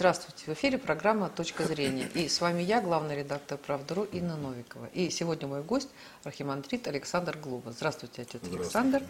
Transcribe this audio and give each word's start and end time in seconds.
Здравствуйте. 0.00 0.46
В 0.46 0.54
эфире 0.54 0.78
программа 0.78 1.28
«Точка 1.28 1.64
зрения». 1.64 2.08
И 2.14 2.26
с 2.26 2.40
вами 2.40 2.62
я, 2.62 2.80
главный 2.80 3.16
редактор 3.16 3.58
«Правда.ру» 3.58 4.04
Инна 4.04 4.34
Новикова. 4.34 4.86
И 4.94 5.10
сегодня 5.10 5.46
мой 5.46 5.62
гость– 5.62 5.90
архимандрит 6.24 6.88
Александр 6.88 7.36
Глуба. 7.36 7.72
Здравствуйте, 7.72 8.22
отец 8.22 8.40
Здравствуйте. 8.42 8.62
Александр. 8.62 9.02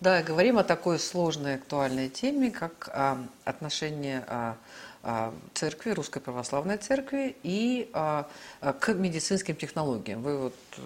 Да, 0.00 0.24
говорим 0.24 0.58
о 0.58 0.64
такой 0.64 0.98
сложной 0.98 1.54
актуальной 1.54 2.08
теме, 2.08 2.50
как 2.50 2.90
а, 2.92 3.24
отношение 3.44 4.24
а, 4.26 4.56
а, 5.04 5.32
церкви, 5.54 5.90
Русской 5.90 6.18
Православной 6.18 6.78
Церкви 6.78 7.36
и 7.44 7.88
а, 7.92 8.28
а, 8.60 8.72
к 8.72 8.92
медицинским 8.92 9.54
технологиям. 9.54 10.20
Вы 10.20 10.36
вот 10.36 10.54
э, 10.76 10.80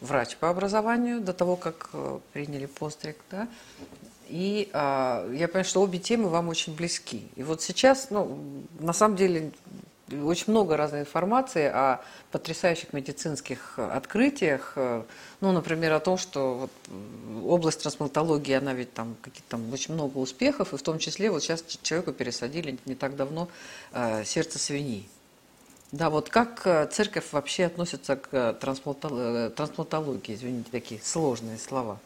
врач 0.00 0.38
по 0.38 0.48
образованию 0.48 1.20
до 1.20 1.34
того, 1.34 1.56
как 1.56 1.90
э, 1.92 2.20
приняли 2.32 2.64
постриг, 2.64 3.18
да? 3.30 3.48
И 4.28 4.68
а, 4.72 5.28
я 5.32 5.48
понимаю, 5.48 5.64
что 5.64 5.82
обе 5.82 5.98
темы 5.98 6.28
вам 6.28 6.48
очень 6.48 6.74
близки. 6.74 7.28
И 7.36 7.42
вот 7.42 7.62
сейчас, 7.62 8.10
ну, 8.10 8.38
на 8.78 8.92
самом 8.92 9.16
деле, 9.16 9.52
очень 10.24 10.44
много 10.48 10.76
разной 10.76 11.00
информации 11.00 11.64
о 11.64 12.00
потрясающих 12.30 12.92
медицинских 12.92 13.78
открытиях. 13.78 14.74
Ну, 15.40 15.52
например, 15.52 15.92
о 15.92 16.00
том, 16.00 16.16
что 16.16 16.54
вот 16.54 16.70
область 17.44 17.82
трансплантологии, 17.82 18.54
она 18.54 18.74
ведь 18.74 18.92
там 18.94 19.16
какие-то 19.20 19.50
там 19.50 19.72
очень 19.72 19.94
много 19.94 20.18
успехов, 20.18 20.72
и 20.72 20.76
в 20.76 20.82
том 20.82 20.98
числе 20.98 21.30
вот 21.30 21.42
сейчас 21.42 21.62
человеку 21.82 22.12
пересадили 22.12 22.78
не 22.86 22.94
так 22.94 23.16
давно 23.16 23.48
э, 23.92 24.24
сердце 24.24 24.58
свиньи. 24.58 25.08
Да, 25.92 26.10
вот 26.10 26.28
как 26.28 26.66
э, 26.66 26.86
церковь 26.86 27.32
вообще 27.32 27.64
относится 27.64 28.16
к 28.16 28.28
э, 28.32 28.54
трансплантологии, 28.60 30.34
извините, 30.34 30.68
такие 30.70 31.00
сложные 31.02 31.58
слова. 31.58 31.98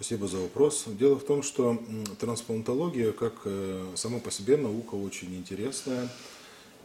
Спасибо 0.00 0.28
за 0.28 0.38
вопрос. 0.38 0.84
Дело 0.86 1.18
в 1.18 1.24
том, 1.24 1.42
что 1.42 1.76
трансплантология, 2.20 3.10
как 3.10 3.34
э, 3.46 3.84
сама 3.96 4.20
по 4.20 4.30
себе 4.30 4.56
наука, 4.56 4.94
очень 4.94 5.34
интересная 5.34 6.08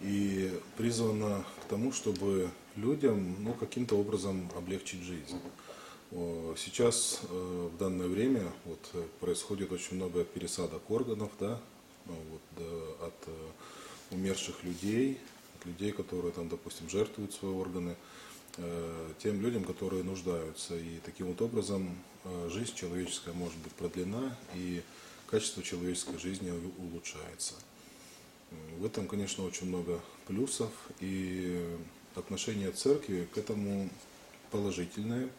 и 0.02 0.52
призвана 0.78 1.46
к 1.62 1.70
тому, 1.70 1.92
чтобы 1.92 2.50
людям 2.76 3.36
ну, 3.44 3.54
каким-то 3.54 3.98
образом 3.98 4.50
облегчить 4.58 5.04
жизнь. 5.04 5.38
Сейчас, 6.58 7.22
э, 7.30 7.70
в 7.72 7.78
данное 7.78 8.08
время, 8.08 8.52
вот, 8.66 8.80
э, 8.94 9.04
происходит 9.20 9.72
очень 9.72 9.98
много 9.98 10.24
пересадок 10.24 10.90
органов, 10.90 11.30
да, 11.40 11.62
ну, 12.08 12.16
вот, 12.32 12.66
от 13.00 13.30
умерших 14.10 14.64
людей, 14.64 15.20
от 15.60 15.68
людей, 15.68 15.92
которые, 15.92 16.32
там, 16.32 16.50
допустим, 16.50 16.90
жертвуют 16.90 17.32
свои 17.32 17.52
органы, 17.52 17.96
тем 19.20 19.42
людям, 19.42 19.64
которые 19.64 20.04
нуждаются. 20.04 20.76
И 20.76 21.00
таким 21.06 21.28
вот 21.28 21.42
образом 21.42 21.98
э, 22.24 22.50
жизнь 22.52 22.76
человеческая 22.76 23.34
может 23.34 23.58
быть 23.60 23.74
продлена, 23.74 24.36
и 24.54 24.84
качество 25.28 25.64
человеческой 25.64 26.20
жизни 26.20 26.52
улучшается. 26.78 27.56
В 28.78 28.86
этом, 28.86 29.08
конечно, 29.08 29.44
очень 29.44 29.68
много 29.68 30.00
плюсов, 30.28 30.72
и 31.00 31.76
отношение 32.16 32.72
церкви 32.72 33.28
к 33.34 33.38
этому 33.38 33.90
положительное. 34.52 35.30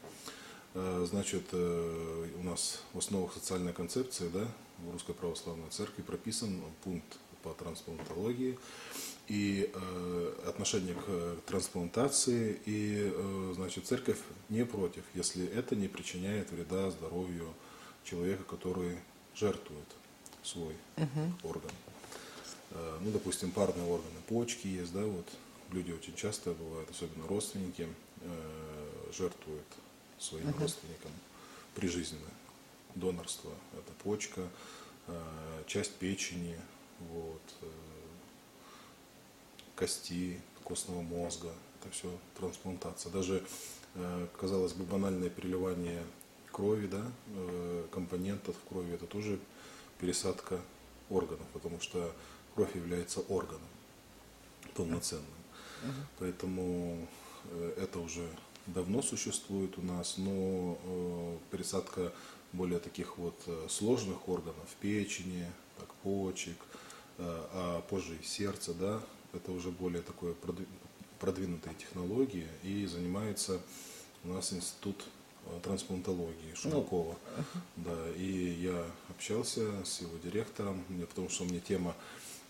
Э, 0.75 1.07
Значит, 1.09 1.45
э, 1.53 2.29
у 2.37 2.43
нас 2.43 2.83
в 2.93 2.99
основах 2.99 3.33
социальной 3.35 3.73
концепции, 3.73 4.29
да, 4.29 4.49
в 4.79 4.93
Русской 4.93 5.15
Православной 5.15 5.71
Церкви 5.71 6.03
прописан 6.03 6.61
пункт 6.83 7.19
по 7.45 7.53
трансплантологии 7.53 8.59
и 9.29 9.71
э, 9.73 10.35
отношение 10.47 10.95
к 10.95 11.05
э, 11.07 11.37
трансплантации. 11.47 12.61
И, 12.67 13.11
э, 13.15 13.53
значит, 13.55 13.87
церковь 13.87 14.19
не 14.49 14.65
против, 14.65 15.05
если 15.15 15.47
это 15.47 15.77
не 15.77 15.89
причиняет 15.89 16.51
вреда 16.51 16.91
здоровью 16.91 17.55
человека, 18.05 18.45
который 18.45 18.99
жертвует 19.35 19.89
свой 20.43 20.75
орган. 21.43 21.71
Э, 22.71 22.99
Ну, 23.01 23.11
допустим, 23.13 23.51
парные 23.51 23.87
органы 23.87 24.21
почки 24.29 24.67
есть, 24.67 24.93
да, 24.93 25.05
вот 25.05 25.27
люди 25.73 25.93
очень 25.93 26.15
часто 26.15 26.53
бывают, 26.53 26.91
особенно 26.91 27.27
родственники, 27.27 27.89
э, 28.21 29.11
жертвуют 29.17 29.67
своим 30.19 30.47
родственникам 30.59 31.11
прижизненно. 31.75 32.31
Донорство– 32.95 33.51
это 33.73 33.93
почка, 34.05 34.43
э, 35.09 35.63
часть 35.67 35.93
печени, 35.95 36.57
вот, 37.01 37.43
э, 37.63 37.67
кости, 39.77 40.41
костного 40.65 41.03
мозга, 41.03 41.53
это 41.81 41.93
все 41.93 42.11
трансплантация. 42.39 43.13
Даже, 43.13 43.45
э, 43.95 44.27
казалось 44.39 44.73
бы, 44.73 44.85
банальное 44.85 45.29
переливание 45.31 46.03
крови, 46.51 46.87
да, 46.87 47.05
э, 47.29 47.87
компонентов 47.91 48.57
в 48.57 48.69
крови, 48.69 48.95
это 48.95 49.07
тоже 49.07 49.39
пересадка 50.01 50.61
органов, 51.11 51.47
потому 51.53 51.81
что 51.81 52.13
кровь 52.55 52.75
является 52.75 53.21
органом 53.21 53.69
полноценным. 54.75 55.27
Поэтому 56.19 57.07
э, 57.51 57.75
это 57.77 57.99
уже 57.99 58.27
давно 58.67 59.03
существует 59.03 59.77
у 59.77 59.83
нас, 59.83 60.17
но 60.17 60.79
пересадка 61.51 62.13
более 62.53 62.79
таких 62.79 63.19
вот 63.19 63.39
сложных 63.69 64.27
органов, 64.27 64.67
печени, 64.81 65.47
так, 65.77 65.93
почек, 65.97 66.57
а 67.19 67.83
позже 67.91 68.17
и 68.17 68.25
сердца, 68.25 68.73
да, 68.73 69.03
это 69.35 69.53
уже 69.53 69.71
более 69.71 70.03
такое 70.03 70.35
продви- 70.35 70.67
продвинутые 71.21 71.75
технологии, 71.75 72.49
и 72.63 72.87
занимается 72.87 73.61
у 74.25 74.29
нас 74.29 74.53
институт 74.53 75.05
э, 75.47 75.61
трансплантологии 75.63 76.55
Шумакова. 76.55 77.17
Да, 77.77 78.11
и 78.17 78.57
я 78.61 78.85
общался 79.11 79.85
с 79.85 80.01
его 80.01 80.17
директором, 80.23 80.85
потому 81.09 81.29
что 81.29 81.45
мне 81.45 81.61
тема 81.61 81.95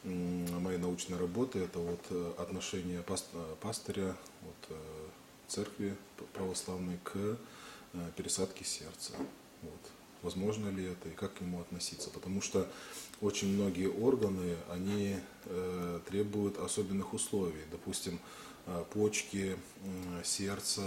моей 0.04 0.78
научной 0.78 1.18
работы 1.18 1.60
это 1.60 1.78
вот 1.78 2.00
э, 2.10 2.32
отношение 2.38 3.02
э, 3.06 3.56
пастыря 3.60 4.16
вот, 4.42 4.78
церкви 5.48 5.96
православной 6.32 6.98
к 7.02 7.38
пересадке 8.16 8.64
сердца. 8.64 9.12
Вот. 9.62 9.80
Возможно 10.24 10.70
ли 10.70 10.84
это 10.86 11.10
и 11.10 11.12
как 11.12 11.34
к 11.34 11.42
нему 11.42 11.60
относиться? 11.60 12.08
Потому 12.08 12.40
что 12.40 12.66
очень 13.20 13.54
многие 13.54 13.88
органы, 13.88 14.56
они 14.70 15.16
э, 15.44 16.00
требуют 16.08 16.58
особенных 16.58 17.12
условий. 17.12 17.60
Допустим, 17.70 18.18
э, 18.66 18.84
почки, 18.90 19.56
м, 19.84 20.24
сердце, 20.24 20.82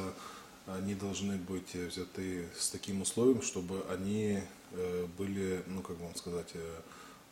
они 0.65 0.95
должны 0.95 1.37
быть 1.37 1.75
э, 1.75 1.85
взяты 1.85 2.47
с 2.57 2.69
таким 2.69 3.01
условием, 3.03 3.43
чтобы 3.43 3.85
они 3.91 4.41
э, 4.71 5.07
были, 5.19 5.63
ну 5.67 5.81
как 5.83 5.99
вам 5.99 6.15
сказать, 6.15 6.49
э, 6.55 6.81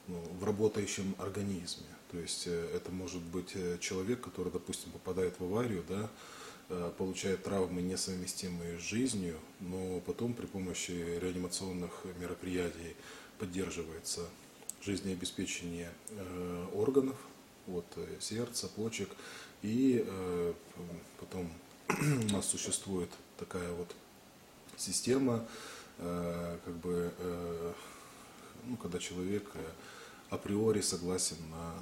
ну, 0.08 0.22
в 0.40 0.44
работающем 0.44 1.16
организме. 1.18 1.88
То 2.12 2.20
есть 2.20 2.44
э, 2.46 2.70
это 2.76 2.92
может 2.92 3.22
быть 3.24 3.54
э, 3.56 3.78
человек, 3.82 4.22
который, 4.22 4.52
допустим, 4.52 4.92
попадает 4.92 5.40
в 5.40 5.44
аварию, 5.44 5.84
да, 5.90 6.12
э, 6.70 6.92
получает 6.98 7.44
травмы, 7.44 7.82
несовместимые 7.82 8.80
с 8.80 8.82
жизнью, 8.82 9.40
но 9.60 10.00
потом 10.02 10.34
при 10.34 10.46
помощи 10.46 10.92
реанимационных 10.92 12.06
мероприятий 12.20 12.96
поддерживается 13.40 14.22
жизнеобеспечение 14.82 15.92
э, 16.10 16.68
органов, 16.74 17.18
вот, 17.68 17.86
э, 17.96 18.18
сердца, 18.20 18.68
почек, 18.68 19.10
и 19.62 20.06
потом 21.20 21.52
у 21.90 22.34
нас 22.34 22.46
существует 22.46 23.10
такая 23.38 23.72
вот 23.72 23.96
система, 24.78 25.48
как 25.98 26.76
бы, 26.84 27.12
ну, 28.66 28.78
когда 28.78 29.00
человек 29.00 29.50
априори 30.30 30.82
согласен 30.82 31.38
на 31.50 31.74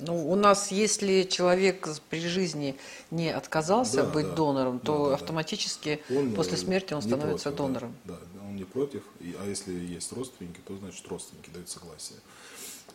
Ну, 0.00 0.30
у 0.30 0.34
нас, 0.36 0.70
если 0.70 1.22
человек 1.24 1.88
при 2.08 2.20
жизни 2.20 2.76
не 3.10 3.30
отказался 3.30 4.04
Да, 4.04 4.10
быть 4.10 4.26
да. 4.26 4.34
донором, 4.34 4.78
Да, 4.78 4.84
то 4.84 5.08
да, 5.08 5.14
автоматически 5.14 6.00
Он, 6.10 6.32
после 6.34 6.54
э, 6.54 6.56
смерти 6.56 6.94
он 6.94 7.02
становится 7.02 7.50
против, 7.50 7.58
донором. 7.66 7.96
Да, 8.04 8.18
да, 8.34 8.40
он 8.48 8.56
не 8.56 8.64
против. 8.64 9.02
И- 9.20 9.34
а 9.40 9.46
если 9.46 9.72
есть 9.72 10.12
родственники, 10.12 10.60
то 10.66 10.76
значит 10.76 11.06
родственники 11.08 11.50
дают 11.50 11.68
согласие. 11.68 12.18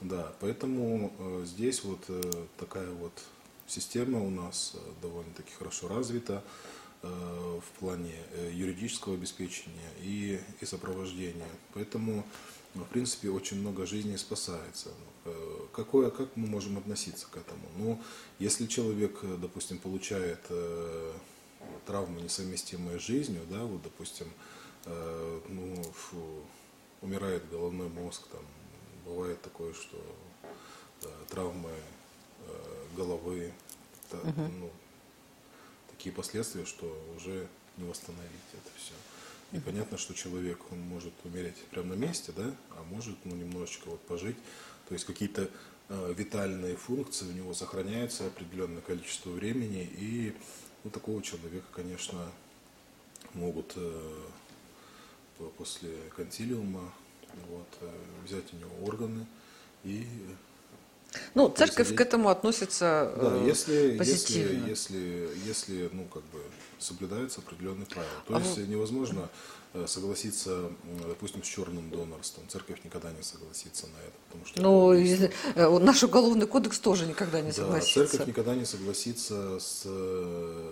Да, 0.01 0.33
поэтому 0.39 1.13
э, 1.19 1.43
здесь 1.45 1.83
вот 1.83 1.99
э, 2.09 2.21
такая 2.57 2.89
вот 2.91 3.13
система 3.67 4.21
у 4.23 4.29
нас 4.29 4.73
э, 4.75 4.77
довольно-таки 5.01 5.53
хорошо 5.57 5.87
развита 5.87 6.43
э, 7.01 7.07
в 7.07 7.79
плане 7.79 8.13
э, 8.33 8.51
юридического 8.53 9.15
обеспечения 9.15 9.89
и, 10.01 10.39
и 10.59 10.65
сопровождения. 10.65 11.47
Поэтому, 11.73 12.25
в 12.73 12.83
принципе, 12.85 13.29
очень 13.29 13.59
много 13.61 13.85
жизней 13.85 14.17
спасается. 14.17 14.89
Э, 15.25 15.59
Какое, 15.73 16.09
как 16.09 16.29
мы 16.37 16.47
можем 16.47 16.77
относиться 16.77 17.27
к 17.29 17.35
этому? 17.37 17.67
Ну, 17.77 18.01
если 18.39 18.65
человек, 18.65 19.17
э, 19.23 19.37
допустим, 19.41 19.77
получает 19.79 20.39
э, 20.49 21.13
травмы, 21.85 22.21
несовместимые 22.21 22.99
с 22.99 23.03
жизнью, 23.03 23.41
да, 23.49 23.63
вот, 23.65 23.81
допустим, 23.83 24.27
э, 24.85 25.41
ну, 25.49 25.83
фу, 25.83 26.17
умирает 27.01 27.49
головной 27.49 27.89
мозг, 27.89 28.21
там, 28.31 28.41
бывает 29.05 29.41
такое, 29.41 29.73
что 29.73 29.97
э, 31.03 31.07
травмы 31.29 31.71
э, 32.47 32.85
головы, 32.95 33.51
та- 34.09 34.21
ну, 34.59 34.71
такие 35.91 36.13
последствия, 36.15 36.65
что 36.65 36.85
уже 37.17 37.47
не 37.77 37.83
восстановить 37.89 38.31
это 38.53 38.69
все. 38.77 38.93
И 39.51 39.59
понятно, 39.59 39.97
что 39.97 40.13
человек, 40.13 40.59
он 40.71 40.79
может 40.79 41.13
умереть 41.23 41.57
прямо 41.71 41.95
на 41.95 41.99
месте, 41.99 42.31
да, 42.35 42.53
а 42.71 42.83
может, 42.89 43.15
ну, 43.25 43.35
немножечко 43.35 43.89
вот 43.89 44.01
пожить, 44.01 44.37
То 44.87 44.93
есть 44.93 45.05
какие-то 45.05 45.49
э, 45.89 46.13
витальные 46.15 46.75
функции 46.75 47.25
у 47.27 47.31
него 47.31 47.53
сохраняются 47.53 48.27
определенное 48.27 48.81
количество 48.81 49.31
времени, 49.31 49.89
и 49.97 50.33
у 50.83 50.89
такого 50.89 51.21
человека, 51.21 51.65
конечно, 51.73 52.31
могут 53.33 53.73
э, 53.75 54.21
после 55.57 55.95
консилиума 56.15 56.93
вот, 57.49 57.67
э, 57.81 57.91
взять 58.25 58.53
у 58.53 58.57
него 58.57 58.85
органы 58.85 59.25
и 59.83 60.07
ну, 61.35 61.49
церковь 61.49 61.93
к 61.93 61.99
этому 61.99 62.29
относится 62.29 63.13
да, 63.17 63.35
э, 63.35 63.45
если, 63.45 63.97
позитивно. 63.97 64.69
Если, 64.69 64.97
если, 64.97 65.47
если, 65.47 65.89
ну, 65.91 66.05
как 66.05 66.23
бы 66.23 66.39
соблюдаются 66.79 67.41
определенные 67.41 67.85
правила. 67.85 68.11
То 68.27 68.37
а 68.37 68.39
есть 68.39 68.57
вы... 68.57 68.67
невозможно 68.67 69.29
э, 69.73 69.85
согласиться, 69.85 70.71
допустим, 71.05 71.43
с 71.43 71.47
черным 71.47 71.89
донорством. 71.89 72.47
Церковь 72.47 72.79
никогда 72.85 73.11
не 73.11 73.21
согласится 73.21 73.87
на 73.87 73.97
это. 73.97 74.13
Потому 74.27 74.45
что 74.45 74.61
ну, 74.61 74.93
если, 74.93 75.31
э, 75.55 75.79
наш 75.79 76.03
уголовный 76.03 76.47
кодекс 76.47 76.79
тоже 76.79 77.05
никогда 77.05 77.41
не 77.41 77.49
да, 77.49 77.53
согласится. 77.53 78.07
Церковь 78.07 78.27
никогда 78.27 78.55
не 78.55 78.65
согласится 78.65 79.59
с, 79.59 79.81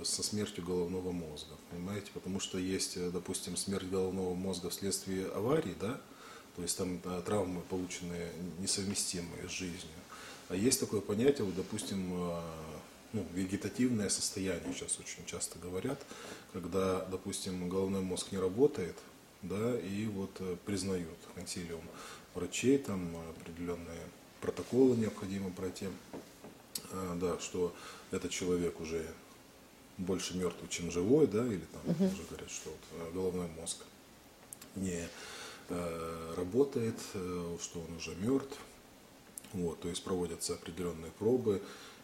со 0.06 0.24
смертью 0.24 0.63
головного 0.63 1.12
мозга. 1.12 1.56
Понимаете? 1.71 2.07
Потому 2.13 2.39
что 2.39 2.57
есть, 2.57 2.98
допустим, 3.12 3.57
смерть 3.57 3.89
головного 3.89 4.33
мозга 4.33 4.69
вследствие 4.69 5.27
аварии, 5.27 5.75
да? 5.81 6.00
То 6.56 6.62
есть 6.62 6.77
там 6.77 7.01
травмы, 7.25 7.62
полученные 7.69 8.31
несовместимые 8.59 9.50
с 9.50 9.51
жизнью. 9.51 10.03
А 10.54 10.56
есть 10.56 10.80
такое 10.80 11.02
понятие, 11.02 11.46
вот, 11.46 11.56
допустим, 11.56 12.14
э, 12.14 12.42
ну, 13.14 13.26
вегетативное 13.34 14.08
состояние, 14.10 14.72
сейчас 14.72 15.00
очень 15.00 15.26
часто 15.26 15.58
говорят, 15.58 16.00
когда, 16.54 17.04
допустим, 17.06 17.70
головной 17.70 18.02
мозг 18.02 18.32
не 18.32 18.38
работает, 18.38 18.96
да, 19.42 19.76
и 19.80 20.06
вот 20.06 20.30
э, 20.42 20.56
признают 20.64 21.18
консилиум 21.34 21.82
врачей, 22.36 22.78
там 22.78 23.18
определенные 23.32 24.00
протоколы 24.42 24.96
необходимо 24.96 25.50
пройти, 25.50 25.88
э, 26.92 27.18
да, 27.20 27.40
что 27.40 27.74
этот 28.12 28.30
человек 28.30 28.80
уже 28.80 29.08
больше 29.98 30.38
мертвый, 30.38 30.70
чем 30.70 30.92
живой, 30.92 31.26
да, 31.26 31.48
или 31.48 31.66
там 31.74 31.96
угу. 31.96 32.06
уже 32.06 32.24
говорят, 32.30 32.52
что 32.52 32.70
вот 32.70 33.12
головной 33.12 33.48
мозг 33.60 33.78
не 34.76 35.10
э, 35.70 36.34
работает, 36.38 37.00
что 37.10 37.80
он 37.80 37.98
уже 37.98 38.14
мертв, 38.18 38.60
вот, 39.54 39.80
то 39.80 39.90
есть 39.90 40.04
проводятся 40.04 40.56
определенные 40.56 41.12
пробы, 41.12 41.62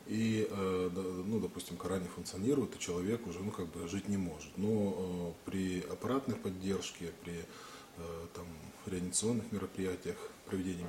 и, 0.10 0.48
э, 0.50 0.90
ну, 1.28 1.40
допустим, 1.40 1.78
кора 1.78 2.00
не 2.00 2.08
функционирует, 2.08 2.76
и 2.76 2.80
человек 2.80 3.28
уже, 3.28 3.40
ну, 3.42 3.52
как 3.52 3.68
бы 3.68 3.88
жить 3.88 4.08
не 4.08 4.18
может. 4.18 4.58
Но 4.58 5.36
э, 5.46 5.50
при 5.50 5.82
аппаратной 5.82 6.36
поддержке, 6.36 7.12
при 7.24 7.36
э, 7.36 8.26
там, 8.34 8.48
реанимационных 8.88 9.52
мероприятиях, 9.52 10.18
проведении 10.48 10.84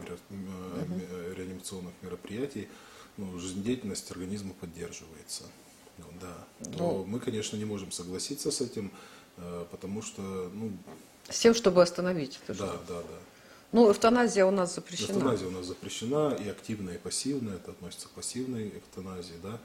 реанимационных 1.37 1.93
мероприятий, 2.01 2.69
ну, 3.19 3.39
жизнедеятельность 3.39 4.11
организма 4.11 4.55
поддерживается. 4.55 5.45
Ну, 5.99 6.07
да. 6.19 6.47
Но 6.79 6.93
ну. 6.93 7.05
мы, 7.05 7.21
конечно, 7.21 7.59
не 7.59 7.67
можем 7.67 7.93
согласиться 7.93 8.51
с 8.51 8.63
этим, 8.63 8.91
потому 9.71 10.01
что, 10.01 10.23
ну... 10.55 10.73
С 11.29 11.41
тем, 11.41 11.53
чтобы 11.53 11.83
остановить 11.83 12.41
это. 12.49 12.59
Да, 12.59 12.73
да, 12.89 13.03
да. 13.03 13.19
Ну, 13.73 13.91
эвтаназия 13.91 14.45
у 14.47 14.51
нас 14.51 14.75
запрещена. 14.75 15.19
Эвтаназия 15.19 15.47
у 15.47 15.53
нас 15.53 15.67
запрещена, 15.67 16.35
и 16.35 16.49
активная, 16.49 16.97
и 16.97 16.99
пассивная, 16.99 17.55
это 17.55 17.71
относится 17.71 18.09
к 18.09 18.11
пассивной 18.11 18.69
эвтаназии, 18.69 19.37
да. 19.43 19.61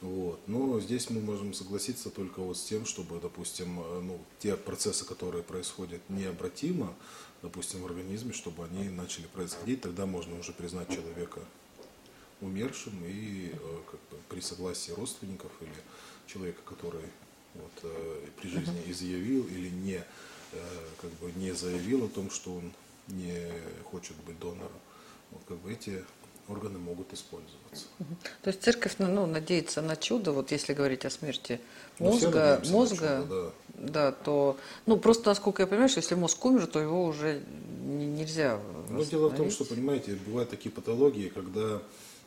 Вот. 0.00 0.40
Но 0.48 0.80
здесь 0.80 1.08
мы 1.08 1.20
можем 1.20 1.54
согласиться 1.54 2.10
только 2.10 2.40
вот 2.40 2.56
с 2.56 2.64
тем, 2.64 2.84
чтобы, 2.84 3.20
допустим, 3.20 3.78
э, 3.78 4.00
ну, 4.00 4.20
те 4.40 4.56
процессы, 4.56 5.04
которые 5.04 5.44
происходят 5.44 6.00
необратимо, 6.08 6.92
допустим, 7.42 7.82
в 7.82 7.86
организме, 7.86 8.32
чтобы 8.32 8.64
они 8.64 8.88
начали 8.88 9.26
происходить, 9.26 9.80
тогда 9.80 10.04
можно 10.04 10.36
уже 10.38 10.52
признать 10.52 10.88
человека 10.88 11.40
умершим 12.40 12.92
и 13.06 13.52
э, 13.52 13.78
как 13.88 14.00
бы, 14.10 14.22
при 14.28 14.40
согласии 14.40 14.90
родственников 14.90 15.52
или 15.60 15.70
человека, 16.26 16.60
который 16.64 17.08
вот, 17.54 17.72
э, 17.84 18.26
при 18.40 18.48
жизни 18.48 18.82
изъявил 18.88 19.46
или 19.46 19.68
не, 19.68 20.04
как 21.00 21.10
бы, 21.12 21.32
не 21.36 21.52
заявил 21.52 22.04
о 22.04 22.08
том, 22.08 22.30
что 22.30 22.54
он 22.54 22.72
не 23.08 23.48
хочет 23.90 24.16
быть 24.26 24.38
донором, 24.38 24.80
вот 25.30 25.42
как 25.46 25.58
бы 25.58 25.72
эти 25.72 26.04
органы 26.48 26.78
могут 26.78 27.12
использоваться. 27.12 27.86
То 28.42 28.48
есть 28.50 28.62
церковь 28.62 28.96
ну, 28.98 29.06
ну, 29.06 29.26
надеется 29.26 29.80
на 29.80 29.96
чудо, 29.96 30.32
вот 30.32 30.52
если 30.52 30.74
говорить 30.74 31.04
о 31.04 31.10
смерти 31.10 31.60
ну, 31.98 32.06
мозга, 32.06 32.60
мозга 32.66 33.22
чудо, 33.22 33.52
да. 33.74 33.88
да, 33.88 34.12
то, 34.12 34.56
ну 34.86 34.98
просто 34.98 35.30
насколько 35.30 35.62
я 35.62 35.66
понимаю, 35.66 35.88
что 35.88 36.00
если 36.00 36.14
мозг 36.14 36.44
умер, 36.44 36.66
то 36.66 36.80
его 36.80 37.04
уже 37.04 37.42
нельзя. 37.82 38.60
Ну 38.90 39.04
дело 39.04 39.28
в 39.28 39.36
том, 39.36 39.50
что 39.50 39.64
понимаете, 39.64 40.18
бывают 40.26 40.50
такие 40.50 40.70
патологии, 40.70 41.28
когда 41.28 41.80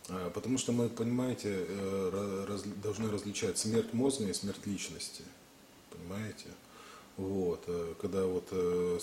а, 0.09 0.29
Потому 0.29 0.57
что 0.57 0.71
мы, 0.71 0.87
понимаете, 0.89 1.65
э, 1.67 2.45
раз, 2.47 2.63
должны 2.81 3.11
различать 3.11 3.57
смерть 3.57 3.93
мозга 3.93 4.25
и 4.25 4.33
смерть 4.33 4.65
личности. 4.65 5.23
Понимаете? 5.89 6.47
Вот. 7.17 7.63
Э, 7.67 7.93
когда 7.99 8.25
вот 8.25 8.47
э, 8.51 8.99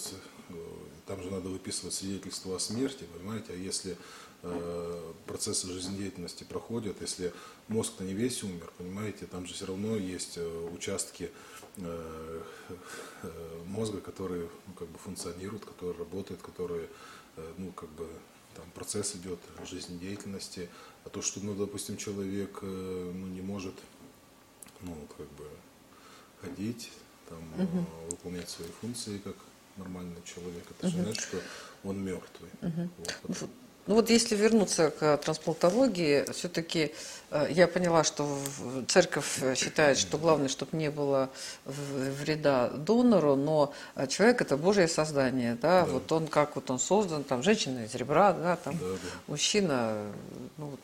там 1.07 1.23
же 1.23 1.31
надо 1.31 1.49
выписывать 1.49 1.95
свидетельство 1.95 2.57
о 2.57 2.59
смерти, 2.59 3.05
понимаете, 3.13 3.53
а 3.53 3.57
если 3.57 3.97
э, 4.43 5.13
процессы 5.27 5.67
жизнедеятельности 5.67 6.45
проходят, 6.45 7.01
если 7.01 7.33
мозг-то 7.69 8.05
не 8.05 8.15
весь 8.15 8.43
умер, 8.43 8.73
понимаете, 8.79 9.27
там 9.27 9.47
же 9.47 9.55
все 9.55 9.67
равно 9.67 9.97
есть 9.97 10.37
э, 10.37 10.71
участки 10.75 11.31
э, 11.77 12.43
э, 12.69 13.63
мозга, 13.67 14.01
которые 14.01 14.49
ну, 14.67 14.75
как 14.75 14.89
бы 14.89 14.99
функционируют, 14.99 15.65
которые 15.65 15.99
работают, 15.99 16.41
которые, 16.43 16.89
э, 17.37 17.53
ну, 17.59 17.73
как 17.73 17.91
бы, 17.91 18.07
там 18.55 18.65
процесс 18.75 19.17
идет 19.17 19.41
жизнедеятельности, 19.69 20.69
а 21.05 21.09
то, 21.09 21.23
что, 21.23 21.41
ну, 21.41 21.55
допустим, 21.55 21.97
человек 21.97 22.61
э, 22.63 23.13
ну, 23.15 23.27
не 23.27 23.43
может, 23.43 23.75
ну, 24.81 24.95
вот, 24.95 25.11
как 25.17 25.29
бы 25.33 25.49
ходить, 26.41 26.91
там, 27.29 27.43
угу. 27.59 27.87
выполнять 28.11 28.49
свои 28.49 28.69
функции, 28.81 29.19
как 29.19 29.37
нормальный 29.77 30.23
человек, 30.25 30.65
это 30.71 30.89
же 30.89 31.03
значит, 31.03 31.23
что 31.23 31.39
он 31.85 32.05
мертвый. 32.05 32.51
Вот. 32.61 33.49
Ну 33.87 33.97
вот 33.97 34.09
если 34.09 34.35
вернуться 34.35 34.91
к 34.91 35.19
трансплантологии, 35.19 36.25
все-таки 36.33 36.95
э, 37.31 37.49
я 37.51 37.69
поняла, 37.69 38.03
что 38.03 38.27
церковь 38.89 39.43
считает, 39.57 39.99
что 39.99 40.17
главное, 40.17 40.49
чтобы 40.49 40.79
не 40.79 40.91
было 40.91 41.29
вреда 41.67 42.71
донору, 42.71 43.37
но 43.37 43.75
э, 43.95 44.07
человек 44.07 44.41
это 44.41 44.57
Божье 44.57 44.89
создание, 44.89 45.59
да, 45.61 45.85
да. 45.85 45.93
вот 45.93 46.11
он 46.13 46.29
как 46.29 46.57
вот 46.57 46.71
он 46.71 46.79
создан, 46.79 47.25
там 47.25 47.43
женщина 47.43 47.85
из 47.85 47.95
ребра, 47.95 48.33
да, 48.33 48.57
там 48.57 48.79
да, 48.79 48.87
да. 48.87 48.97
мужчина, 49.27 50.07
ну, 50.57 50.79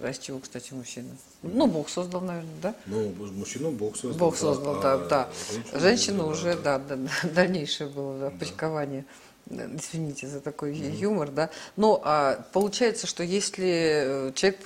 а 0.00 0.10
из 0.10 0.18
чего, 0.18 0.38
кстати, 0.38 0.72
мужчина? 0.74 1.08
Ну, 1.42 1.66
Бог 1.66 1.88
создал, 1.88 2.20
наверное, 2.20 2.60
да? 2.62 2.74
Ну, 2.86 3.12
мужчину 3.32 3.72
Бог 3.72 3.96
создал. 3.96 4.18
Бог 4.18 4.36
создал, 4.36 4.80
да, 4.80 4.98
да. 4.98 5.08
да. 5.08 5.28
Женщину, 5.52 5.80
Женщину 5.80 6.28
уже, 6.28 6.56
да, 6.56 6.78
да, 6.78 6.96
да, 6.96 7.10
дальнейшее 7.34 7.90
было 7.90 8.18
да, 8.18 8.30
почкование. 8.30 9.04
Извините 9.50 10.26
за 10.26 10.40
такой 10.40 10.72
mm-hmm. 10.72 10.96
юмор, 10.96 11.30
да. 11.30 11.50
Но 11.76 12.02
а, 12.04 12.44
получается, 12.52 13.06
что 13.06 13.22
если 13.22 14.28
э, 14.28 14.32
человек 14.34 14.60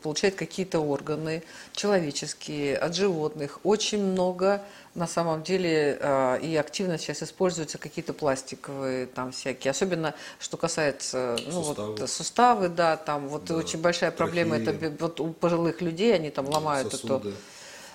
получает 0.00 0.36
какие-то 0.36 0.78
органы 0.78 1.42
человеческие 1.72 2.76
от 2.76 2.94
животных, 2.94 3.58
очень 3.64 4.02
много 4.04 4.62
на 4.94 5.06
самом 5.06 5.42
деле 5.42 5.98
э, 6.00 6.40
и 6.40 6.56
активно 6.56 6.98
сейчас 6.98 7.22
используются 7.22 7.78
какие-то 7.78 8.12
пластиковые 8.12 9.06
там 9.06 9.32
всякие, 9.32 9.72
особенно 9.72 10.14
что 10.38 10.56
касается 10.56 11.36
ну 11.46 11.64
суставы, 11.64 11.96
вот, 11.96 12.10
суставы 12.10 12.68
да, 12.68 12.96
там 12.96 13.28
вот 13.28 13.44
да. 13.46 13.56
очень 13.56 13.80
большая 13.80 14.10
проблема 14.10 14.58
Трахеи. 14.58 14.88
это 14.88 14.96
вот 15.00 15.20
у 15.20 15.32
пожилых 15.32 15.80
людей 15.80 16.14
они 16.14 16.30
там 16.30 16.48
ломают 16.48 16.92
сосуды. 16.92 17.30
эту 17.30 17.36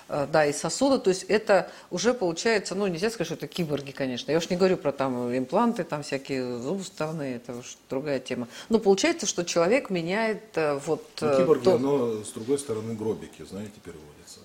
да, 0.08 0.46
и 0.46 0.52
сосуды, 0.52 0.98
то 0.98 1.10
есть 1.10 1.24
это 1.24 1.70
уже 1.90 2.12
получается, 2.12 2.74
ну, 2.74 2.86
нельзя 2.86 3.10
сказать, 3.10 3.26
что 3.26 3.34
это 3.34 3.46
киборги, 3.46 3.90
конечно. 3.90 4.30
Я 4.30 4.38
уж 4.38 4.50
не 4.50 4.56
говорю 4.56 4.76
про 4.76 4.92
там 4.92 5.36
импланты, 5.36 5.84
там 5.84 6.02
всякие 6.02 6.58
зубы 6.58 6.82
вставные, 6.82 7.36
это 7.36 7.56
уж 7.56 7.76
другая 7.88 8.20
тема. 8.20 8.48
Но 8.68 8.78
получается, 8.78 9.26
что 9.26 9.44
человек 9.44 9.90
меняет 9.90 10.42
э, 10.56 10.78
вот... 10.86 11.06
Ну, 11.20 11.36
киборги, 11.36 11.64
то... 11.64 11.78
но 11.78 12.22
с 12.22 12.30
другой 12.30 12.58
стороны 12.58 12.94
гробики, 12.94 13.44
знаете, 13.48 13.72
переводится. 13.82 14.40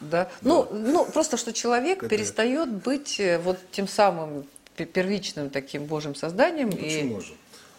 Да? 0.00 0.24
да. 0.24 0.30
Ну, 0.42 0.68
ну, 0.70 1.04
просто 1.06 1.36
что 1.36 1.52
человек 1.52 1.98
Это... 1.98 2.08
перестает 2.08 2.70
быть 2.70 3.18
э, 3.18 3.38
вот 3.38 3.58
тем 3.72 3.88
самым 3.88 4.44
первичным 4.76 5.50
таким 5.50 5.84
Божьим 5.84 6.14
созданием. 6.14 6.70
Ну, 6.70 6.76
почему 6.76 7.18
и... 7.18 7.20
же? 7.20 7.32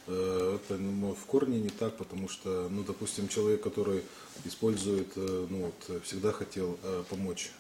Э, 0.08 0.58
это 0.58 0.78
ну, 0.78 1.14
в 1.14 1.26
корне 1.26 1.60
не 1.60 1.70
так, 1.70 1.98
потому 1.98 2.28
что, 2.28 2.68
ну, 2.70 2.84
допустим, 2.84 3.28
человек, 3.28 3.62
который 3.62 4.04
использует, 4.46 5.12
э, 5.16 5.48
ну, 5.50 5.66
вот, 5.66 6.04
всегда 6.04 6.32
хотел 6.32 6.78
помочь 7.10 7.52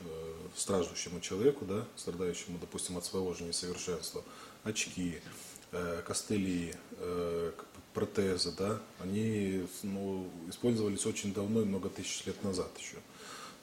страждущему 0.55 1.21
человеку, 1.21 1.65
да, 1.65 1.85
страдающему, 1.95 2.57
допустим, 2.59 2.97
от 2.97 3.05
своего 3.05 3.33
же 3.33 3.43
несовершенства, 3.43 4.23
очки, 4.63 5.19
костыли, 6.05 6.73
протезы, 7.93 8.51
да, 8.51 8.79
они 8.99 9.65
ну, 9.83 10.29
использовались 10.49 11.05
очень 11.05 11.33
давно 11.33 11.61
и 11.61 11.65
много 11.65 11.89
тысяч 11.89 12.25
лет 12.25 12.41
назад 12.43 12.69
еще. 12.77 12.97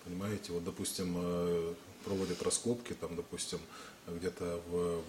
Понимаете, 0.04 0.52
вот, 0.52 0.64
допустим, 0.64 1.14
э, 1.16 1.74
проводят 2.04 2.42
раскопки, 2.42 2.94
там, 2.94 3.16
допустим, 3.16 3.58
где-то 4.06 4.60
в, 4.68 5.02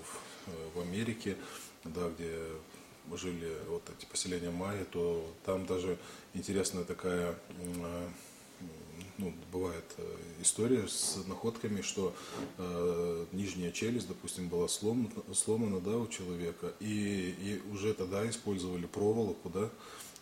в 0.76 0.82
Америке, 0.82 1.38
да, 1.86 2.10
где 2.10 2.38
жили 3.18 3.52
вот 3.68 3.84
эти 3.98 4.06
поселения 4.06 4.52
майя, 4.52 4.86
то 4.86 5.26
там 5.46 5.66
даже 5.66 5.98
интересная 6.34 6.84
такая 6.84 7.36
ну, 9.20 9.34
бывает 9.52 9.84
история 10.42 10.88
с 10.88 11.18
находками, 11.28 11.82
что 11.82 12.14
э, 12.58 13.26
нижняя 13.34 13.72
челюсть, 13.72 14.08
допустим, 14.08 14.48
была 14.48 14.68
сломана, 14.68 15.10
сломана 15.34 15.80
да, 15.82 15.98
у 15.98 16.08
человека, 16.08 16.74
и, 16.80 17.36
и 17.40 17.62
уже 17.72 17.94
тогда 17.94 18.28
использовали 18.30 18.86
проволоку, 18.86 19.50
да, 19.50 19.70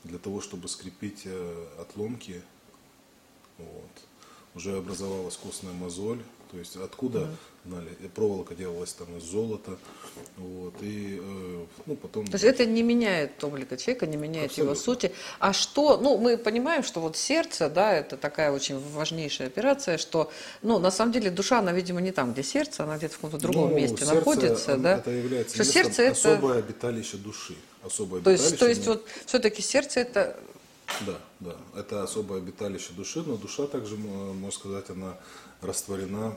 для 0.04 0.18
того, 0.18 0.42
чтобы 0.42 0.68
скрепить 0.68 1.24
э, 1.26 1.68
отломки. 1.80 2.42
Вот. 3.58 3.92
Уже 4.56 4.78
образовалась 4.78 5.38
костная 5.38 5.74
мозоль, 5.74 6.22
то 6.52 6.58
есть 6.58 6.76
откуда 6.76 7.30
знали, 7.68 7.90
проволока 8.16 8.56
делалась 8.56 8.94
там 8.94 9.18
из 9.18 9.24
золота, 9.24 9.78
вот, 10.38 10.74
и, 10.82 11.20
э, 11.22 11.66
ну, 11.86 11.96
потом... 11.96 12.26
То 12.26 12.34
есть 12.34 12.46
это 12.46 12.66
не 12.66 12.82
меняет 12.82 13.44
облика 13.44 13.78
человека, 13.78 14.08
не 14.08 14.18
меняет 14.18 14.52
Абсолютно. 14.52 14.72
его 14.72 14.82
сути. 14.82 15.12
А 15.40 15.54
что, 15.54 15.98
ну, 15.98 16.18
мы 16.18 16.38
понимаем, 16.38 16.84
что 16.84 17.02
вот 17.02 17.18
сердце, 17.18 17.70
да, 17.70 17.94
это 17.94 18.18
такая 18.18 18.52
очень 18.52 18.80
важнейшая 18.80 19.48
операция, 19.48 19.98
что, 19.98 20.32
ну, 20.62 20.80
на 20.80 20.92
самом 20.92 21.12
деле 21.12 21.30
душа, 21.30 21.60
она, 21.60 21.74
видимо, 21.74 22.02
не 22.02 22.12
там, 22.12 22.34
где 22.34 22.44
сердце, 22.44 22.84
она 22.84 22.98
где-то 22.98 23.16
в 23.16 23.18
каком-то 23.18 23.38
другом 23.38 23.72
ну, 23.72 23.76
месте 23.76 23.98
сердце, 23.98 24.16
находится, 24.16 24.78
да? 24.78 24.98
Это 24.98 25.12
является 25.12 25.56
что 25.56 25.66
сердце 25.66 26.04
это... 26.04 26.34
особое 26.34 26.60
обиталище 26.60 27.18
души. 27.18 27.56
Особое 27.84 28.22
то 28.22 28.32
есть, 28.32 28.58
то 28.58 28.68
есть 28.68 28.86
вот 28.88 29.06
все-таки 29.26 29.62
сердце 29.62 30.02
это 30.02 30.38
да, 31.06 31.18
да. 31.42 31.56
Это 31.76 32.04
особое 32.04 32.40
обиталище 32.40 32.94
души, 32.94 33.22
но 33.22 33.36
душа 33.36 33.68
также, 33.68 33.98
можно 33.98 34.52
сказать, 34.52 34.90
она 34.90 35.18
растворена 35.62 36.36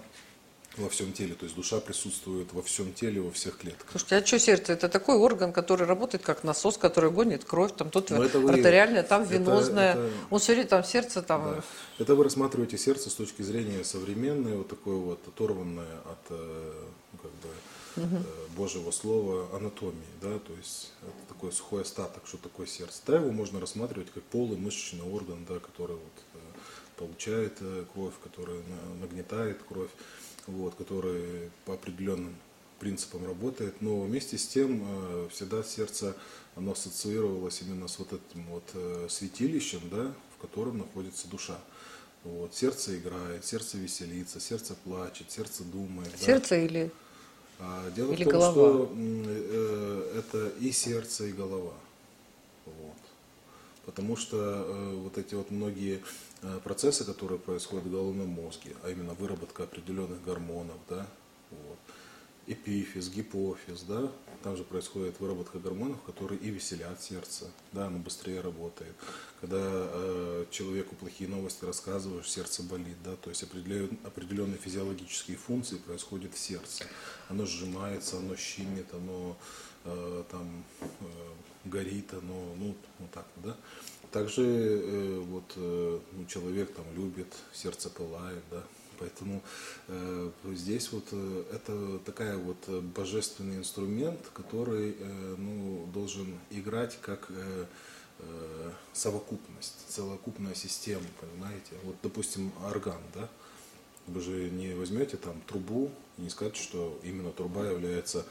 во 0.77 0.89
всем 0.89 1.13
теле. 1.13 1.35
То 1.35 1.45
есть 1.45 1.57
душа 1.57 1.81
присутствует 1.81 2.53
во 2.53 2.63
всем 2.63 2.93
теле, 2.93 3.21
во 3.21 3.31
всех 3.31 3.59
клетках. 3.59 3.91
Слушайте, 3.91 4.17
а 4.17 4.27
что 4.27 4.39
сердце? 4.39 4.73
Это 4.73 4.89
такой 4.89 5.17
орган, 5.17 5.53
который 5.53 5.87
работает 5.87 6.23
как 6.23 6.45
насос, 6.45 6.79
который 6.79 7.11
гонит 7.11 7.45
кровь, 7.45 7.73
там 7.77 7.91
тут 7.91 8.11
артериальная, 8.13 9.03
там 9.03 9.25
венозная. 9.25 9.93
Это, 9.93 10.01
это, 10.01 10.15
Он 10.31 10.39
все 10.39 10.53
время 10.53 10.69
там 10.69 10.85
сердце 10.85 11.23
там. 11.23 11.43
Да. 11.43 11.63
Это 11.99 12.15
вы 12.15 12.25
рассматриваете 12.25 12.79
сердце 12.79 13.11
с 13.11 13.15
точки 13.15 13.43
зрения 13.43 13.85
современной, 13.85 14.57
вот 14.57 14.69
такое 14.69 14.97
вот 14.97 15.21
оторванное 15.27 15.99
от 16.05 16.31
э, 16.31 16.73
ну, 17.13 17.19
как 17.19 17.31
бы, 17.33 18.17
угу. 18.17 18.25
Божьего 18.57 18.91
слова 18.91 19.49
анатомии, 19.57 19.97
да, 20.23 20.39
то 20.39 20.53
есть 20.57 20.93
это 21.03 21.35
такой 21.35 21.53
сухой 21.53 21.83
остаток, 21.83 22.23
что 22.27 22.39
такое 22.39 22.67
сердце. 22.67 23.01
Да, 23.07 23.17
его 23.17 23.31
можно 23.31 23.61
рассматривать 23.61 24.11
как 24.13 24.23
полый 24.25 24.57
мышечный 24.57 25.03
орган, 25.03 25.45
да, 25.49 25.59
который 25.59 25.97
вот, 25.97 26.23
получает 27.01 27.59
кровь, 27.93 28.15
который 28.23 28.61
нагнетает 29.01 29.59
кровь 29.69 29.91
вот, 30.47 30.75
который 30.75 31.51
по 31.65 31.75
определенным 31.75 32.35
принципам 32.79 33.27
работает, 33.27 33.81
но 33.83 34.01
вместе 34.01 34.39
с 34.39 34.47
тем 34.47 34.83
э, 34.87 35.29
всегда 35.31 35.63
сердце 35.63 36.17
оно 36.57 36.73
ассоциировалось 36.73 37.61
именно 37.61 37.89
с 37.89 37.99
вот 37.99 38.09
этим 38.13 38.47
вот 38.47 38.65
э, 38.75 39.07
святилищем, 39.11 39.81
да, 39.91 40.13
в 40.37 40.41
котором 40.41 40.79
находится 40.79 41.29
душа. 41.29 41.59
Вот, 42.25 42.55
сердце 42.55 42.99
играет, 42.99 43.45
сердце 43.45 43.77
веселится, 43.77 44.41
сердце 44.41 44.75
плачет, 44.75 45.31
сердце 45.31 45.63
думает. 45.65 46.11
Сердце 46.19 46.51
да. 46.51 46.63
или 46.63 46.91
а, 47.59 47.91
Дело 47.91 48.13
или 48.13 48.25
в 48.25 48.25
том, 48.25 48.33
голова? 48.33 48.53
что 48.53 48.93
э, 48.97 50.19
это 50.19 50.49
и 50.61 50.73
сердце, 50.73 51.27
и 51.27 51.33
голова. 51.33 51.75
Вот. 52.65 52.97
Потому 53.85 54.17
что 54.17 54.37
э, 54.39 54.95
вот 54.97 55.19
эти 55.19 55.35
вот 55.35 55.51
многие 55.51 55.97
Э, 55.97 56.30
процессы, 56.65 57.05
которые 57.05 57.39
происходят 57.39 57.85
в 57.85 57.91
головном 57.91 58.29
мозге, 58.29 58.75
а 58.83 58.91
именно 58.91 59.15
выработка 59.15 59.65
определенных 59.65 60.23
гормонов, 60.23 60.79
да, 60.89 61.07
вот, 61.51 61.79
эпифиз, 62.47 63.09
гипофиз, 63.11 63.83
да, 63.83 64.11
там 64.43 64.57
же 64.57 64.65
происходит 64.65 65.21
выработка 65.21 65.59
гормонов, 65.59 66.03
которые 66.03 66.41
и 66.41 66.51
веселят 66.51 67.03
сердце, 67.03 67.47
да, 67.73 67.87
оно 67.87 67.99
быстрее 67.99 68.41
работает. 68.41 68.95
Когда 69.41 69.59
э, 69.61 70.47
человеку 70.51 70.97
плохие 70.97 71.29
новости 71.29 71.65
рассказываешь, 71.65 72.31
сердце 72.31 72.63
болит, 72.63 72.97
да, 73.05 73.17
то 73.17 73.31
есть 73.31 73.43
определенные, 73.43 73.99
определенные 74.05 74.59
физиологические 74.59 75.37
функции 75.37 75.77
происходят 75.77 76.35
в 76.35 76.39
сердце. 76.39 76.85
Оно 77.29 77.47
сжимается, 77.47 78.17
оно 78.17 78.35
щемит, 78.37 78.93
оно 78.95 79.37
э, 79.85 80.25
там 80.31 80.65
э, 80.81 80.85
горит, 81.67 82.13
оно, 82.15 82.55
ну, 82.59 82.75
вот 82.99 83.11
так, 83.11 83.27
да. 83.37 83.57
Также 84.13 84.43
э, 84.43 85.21
вот 85.21 85.53
э, 85.55 86.01
ну, 86.13 86.27
человек 86.27 86.73
там 86.75 86.85
любит, 86.97 87.29
сердце 87.53 87.91
пылает, 87.91 88.43
да, 88.51 88.63
поэтому 88.99 89.41
э, 89.87 90.31
здесь 90.47 90.91
вот 90.91 91.05
э, 91.13 91.45
это 91.53 91.99
такая 92.05 92.37
вот 92.37 92.57
э, 92.67 92.81
божественный 92.81 93.59
инструмент, 93.59 94.21
который 94.35 94.97
э, 94.99 95.35
ну, 95.39 95.87
должен 95.95 96.27
играть 96.51 96.99
как 97.01 97.27
э, 97.31 97.67
э, 98.19 98.73
совокупность, 98.93 99.77
целокупная 99.89 100.55
система, 100.55 101.07
понимаете? 101.21 101.75
Вот, 101.85 101.95
допустим, 102.03 102.53
орган, 102.65 102.99
да, 103.15 103.29
вы 104.09 104.21
же 104.21 104.51
не 104.51 104.75
возьмете 104.75 105.19
там 105.19 105.41
трубу 105.43 105.91
и 106.19 106.23
не 106.23 106.31
скажете, 106.31 106.63
что 106.63 106.99
именно 107.05 107.31
труба 107.31 107.65
является 107.65 108.27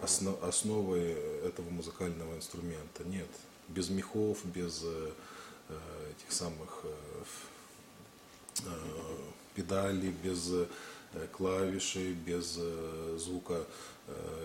основ, 0.00 0.40
основой 0.44 1.12
этого 1.44 1.68
музыкального 1.70 2.36
инструмента. 2.36 3.04
Нет, 3.04 3.28
без 3.68 3.88
мехов, 3.88 4.38
без 4.44 4.82
э, 4.84 5.10
э, 5.68 5.74
этих 6.10 6.32
самых 6.32 6.84
э, 6.84 8.68
педалей, 9.54 10.14
без 10.22 10.50
клавишей, 11.32 12.12
без 12.12 12.58
звука 13.16 13.64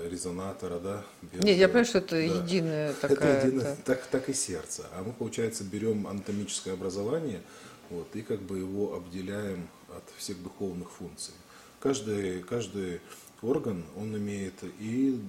резонатора, 0.06 0.80
да? 0.80 1.04
Без, 1.22 1.44
Нет, 1.44 1.58
я 1.58 1.68
понимаю, 1.68 1.86
что 1.86 1.98
это 1.98 2.12
да. 2.12 2.22
единая 2.22 2.94
такая... 2.94 3.38
Это 3.38 3.48
единое, 3.48 3.74
это... 3.74 3.82
Так, 3.84 4.06
так 4.08 4.30
и 4.30 4.34
сердце. 4.34 4.86
А 4.94 5.04
мы, 5.04 5.14
получается, 5.14 5.64
берем 5.64 6.08
анатомическое 6.08 6.74
образование 6.74 7.42
вот, 7.90 8.16
и 8.16 8.22
как 8.22 8.42
бы 8.42 8.60
его 8.60 8.96
обделяем 8.96 9.68
от 9.90 10.04
всех 10.18 10.42
духовных 10.44 10.92
функций. 10.92 11.34
Каждый, 11.80 12.44
каждый 12.44 13.02
орган, 13.42 13.84
он 13.96 14.16
имеет 14.18 14.54
и 14.80 15.20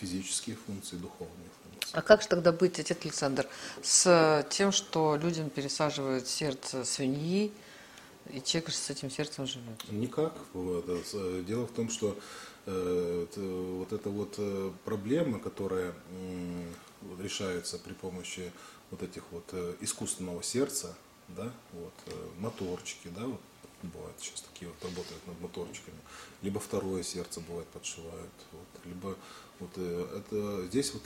физические 0.00 0.56
функции, 0.56 0.96
духовные 0.96 1.48
а 1.92 2.02
как 2.02 2.22
же 2.22 2.28
тогда 2.28 2.52
быть, 2.52 2.78
отец 2.78 2.98
Александр, 3.02 3.46
с 3.82 4.46
тем, 4.50 4.72
что 4.72 5.16
людям 5.16 5.50
пересаживают 5.50 6.26
сердце 6.26 6.84
свиньи, 6.84 7.52
и 8.32 8.42
человек 8.42 8.70
с 8.70 8.90
этим 8.90 9.10
сердцем 9.10 9.46
живет? 9.46 9.90
Никак. 9.90 10.34
Э, 10.54 11.42
дело 11.46 11.66
в 11.66 11.72
том, 11.72 11.88
что 11.88 12.16
э, 12.66 13.26
вот 13.36 13.92
эта 13.92 14.10
вот 14.10 14.34
э, 14.38 14.72
проблема, 14.84 15.38
которая 15.38 15.94
решается 17.20 17.78
при 17.78 17.92
помощи 17.92 18.50
вот 18.90 19.02
этих 19.02 19.22
вот 19.30 19.54
искусственного 19.80 20.42
сердца, 20.42 20.96
да, 21.28 21.50
вот, 21.72 21.94
моторчики, 22.38 23.08
да, 23.08 23.26
вот, 23.26 23.40
бывают 23.86 24.16
сейчас 24.20 24.42
такие 24.42 24.70
вот 24.70 24.82
работают 24.82 25.26
над 25.26 25.40
моторчиками, 25.40 25.98
либо 26.42 26.60
второе 26.60 27.02
сердце 27.02 27.40
бывает 27.40 27.66
подшивают, 27.68 28.32
вот, 28.52 28.84
либо 28.84 29.16
вот 29.58 29.70
э, 29.76 30.18
это 30.18 30.66
здесь 30.66 30.92
вот 30.92 31.02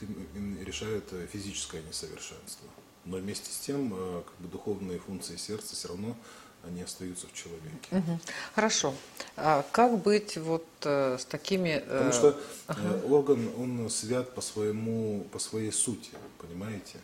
решает 0.64 1.04
э, 1.12 1.26
физическое 1.32 1.82
несовершенство. 1.82 2.68
Но 3.04 3.16
вместе 3.16 3.50
с 3.50 3.58
тем, 3.58 3.92
э, 3.94 4.22
как 4.26 4.36
бы 4.38 4.48
духовные 4.48 4.98
функции 4.98 5.36
сердца 5.36 5.74
все 5.74 5.88
равно 5.88 6.16
они 6.64 6.82
остаются 6.82 7.26
в 7.26 7.32
человеке. 7.32 7.88
Угу. 7.90 8.20
Хорошо. 8.54 8.94
А 9.36 9.64
как 9.72 9.98
быть 9.98 10.36
вот 10.36 10.66
э, 10.84 11.16
с 11.18 11.24
такими? 11.24 11.70
Э... 11.70 11.80
Потому 11.80 12.12
что 12.12 12.40
ага. 12.66 13.06
орган 13.06 13.50
он 13.56 13.88
свят 13.88 14.34
по 14.34 14.40
своему 14.40 15.24
по 15.32 15.38
своей 15.38 15.72
сути, 15.72 16.10
понимаете? 16.38 16.98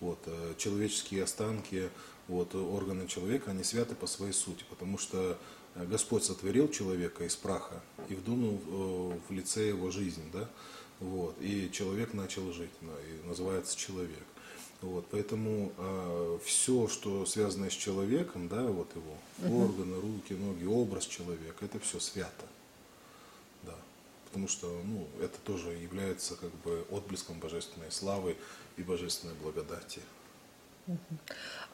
Вот 0.00 0.18
э, 0.26 0.54
человеческие 0.56 1.24
останки, 1.24 1.90
вот 2.28 2.54
органы 2.54 3.06
человека, 3.08 3.50
они 3.50 3.64
святы 3.64 3.94
по 3.94 4.06
своей 4.06 4.32
сути, 4.32 4.64
потому 4.70 4.98
что 4.98 5.38
Господь 5.74 6.24
сотворил 6.24 6.68
человека 6.70 7.24
из 7.24 7.36
праха 7.36 7.82
и 8.08 8.14
вдунул 8.14 8.60
в 9.28 9.32
лице 9.32 9.68
его 9.68 9.90
жизнь, 9.90 10.24
да. 10.32 10.48
Вот, 11.00 11.36
и 11.40 11.70
человек 11.72 12.12
начал 12.12 12.52
жить, 12.52 12.70
и 12.82 13.26
называется 13.26 13.76
человек. 13.76 14.24
Вот, 14.80 15.06
поэтому 15.10 15.72
э, 15.76 16.38
все, 16.44 16.86
что 16.86 17.26
связано 17.26 17.68
с 17.68 17.72
человеком, 17.72 18.48
да, 18.48 18.62
вот 18.62 18.88
его 18.94 19.16
угу. 19.38 19.64
органы, 19.64 20.00
руки, 20.00 20.34
ноги, 20.34 20.64
образ 20.66 21.06
человека, 21.06 21.64
это 21.64 21.80
все 21.80 21.98
свято. 21.98 22.46
Да. 23.64 23.74
Потому 24.26 24.46
что 24.46 24.68
ну, 24.84 25.08
это 25.20 25.36
тоже 25.44 25.70
является 25.70 26.36
как 26.36 26.54
бы 26.62 26.84
отблеском 26.90 27.40
божественной 27.40 27.90
славы 27.90 28.36
и 28.76 28.82
божественной 28.82 29.34
благодати. 29.34 30.00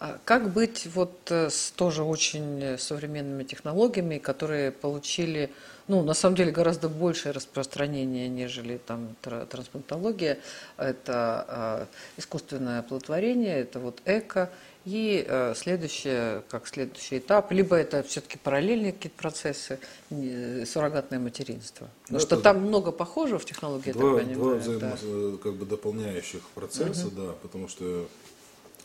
А 0.01 0.19
как 0.25 0.53
быть 0.53 0.87
вот 0.95 1.31
э, 1.31 1.51
с 1.51 1.71
тоже 1.71 2.03
очень 2.03 2.77
современными 2.79 3.45
технологиями, 3.45 4.19
которые 4.19 4.73
получили 4.73 5.51
ну, 5.87 6.03
на 6.03 6.15
самом 6.15 6.37
деле 6.37 6.51
гораздо 6.51 6.89
большее 6.89 7.33
распространение, 7.33 8.29
нежели 8.29 8.79
там 8.79 9.17
трансплантология. 9.23 10.39
Это 10.77 11.87
э, 12.17 12.21
искусственное 12.21 12.81
оплодотворение, 12.81 13.59
это 13.59 13.81
вот 13.81 14.01
эко. 14.07 14.51
И 14.85 15.25
э, 15.27 15.55
следующее, 15.57 16.43
как 16.51 16.67
следующий 16.67 17.19
этап, 17.19 17.51
либо 17.53 17.75
это 17.77 18.03
все-таки 18.03 18.37
параллельные 18.37 18.93
какие-то 18.93 19.17
процессы, 19.17 19.79
э, 20.11 20.65
суррогатное 20.67 21.19
материнство. 21.19 21.89
Потому 22.03 22.21
ну, 22.21 22.27
что 22.27 22.37
там 22.37 22.61
много 22.61 22.93
похожего 22.93 23.39
в 23.39 23.47
технологии, 23.47 23.93
два, 23.93 24.13
я 24.13 24.19
так 24.19 24.27
понимаю. 24.27 24.61
Два 24.61 24.75
взаимо, 24.75 25.33
да. 25.33 25.39
как 25.43 25.55
бы 25.55 25.65
дополняющих 25.65 26.43
процесса, 26.55 27.07
угу. 27.07 27.17
да, 27.17 27.33
потому 27.43 27.69
что 27.69 28.07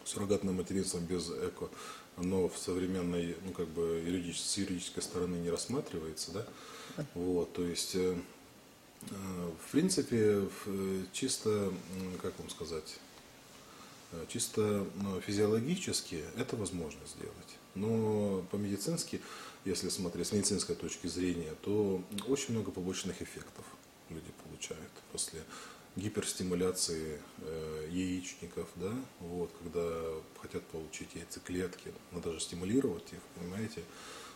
суррогатное 0.09 0.53
материнство 0.53 0.99
без 0.99 1.29
эко, 1.29 1.69
оно 2.17 2.49
в 2.49 2.57
современной, 2.57 3.35
ну, 3.45 3.51
как 3.51 3.67
бы 3.67 4.01
юридической, 4.05 4.47
с 4.47 4.57
юридической 4.57 5.01
стороны 5.01 5.35
не 5.35 5.49
рассматривается, 5.49 6.31
да. 6.31 6.45
Вот, 7.13 7.53
то 7.53 7.63
есть, 7.63 7.95
э, 7.95 8.17
э, 9.09 9.51
в 9.67 9.71
принципе, 9.71 10.47
чисто, 11.13 11.71
как 12.21 12.37
вам 12.39 12.49
сказать, 12.49 12.97
э, 14.11 14.25
чисто 14.27 14.85
ну, 14.95 15.21
физиологически 15.21 16.23
это 16.35 16.55
возможно 16.55 16.99
сделать. 17.05 17.57
Но 17.75 18.43
по-медицински, 18.51 19.21
если 19.63 19.89
смотреть 19.89 20.27
с 20.27 20.31
медицинской 20.31 20.75
точки 20.75 21.07
зрения, 21.07 21.53
то 21.61 22.03
очень 22.27 22.55
много 22.55 22.71
побочных 22.71 23.21
эффектов 23.21 23.65
люди 24.09 24.31
получают 24.43 24.91
после 25.11 25.43
гиперстимуляции 25.99 27.19
э, 27.39 27.87
яичников, 27.91 28.67
да, 28.75 28.91
вот, 29.19 29.51
когда 29.61 29.81
хотят 30.41 30.63
получить 30.63 31.15
яйцеклетки, 31.15 31.91
надо 32.11 32.33
же 32.33 32.39
стимулировать 32.39 33.13
их, 33.13 33.19
понимаете, 33.35 33.81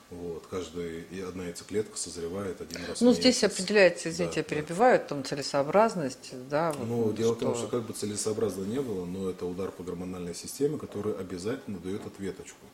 вот, 0.10 0.46
каждая 0.50 1.02
и 1.12 1.22
одна 1.22 1.46
яйцеклетка 1.46 1.98
созревает 1.98 2.62
один 2.62 2.86
раз. 2.86 3.02
Ну, 3.02 3.14
здесь 3.14 3.44
определяется, 3.44 4.10
извините, 4.10 4.36
да, 4.36 4.40
я 4.42 4.44
перебиваю, 4.44 5.00
да. 5.00 5.06
там 5.06 5.24
целесообразность, 5.24 6.34
да. 6.50 6.72
Вот, 6.74 6.88
ну, 6.88 7.14
дело 7.14 7.36
что... 7.36 7.40
в 7.40 7.40
том, 7.40 7.56
что 7.56 7.68
как 7.68 7.84
бы 7.84 7.94
целесообразно 7.94 8.64
не 8.66 8.82
было, 8.82 9.06
но 9.06 9.30
это 9.30 9.46
удар 9.46 9.72
по 9.72 9.84
гормональной 9.84 10.36
системе, 10.36 10.78
который 10.78 11.16
обязательно 11.16 11.80
дает 11.80 12.06
ответочку. 12.06 12.66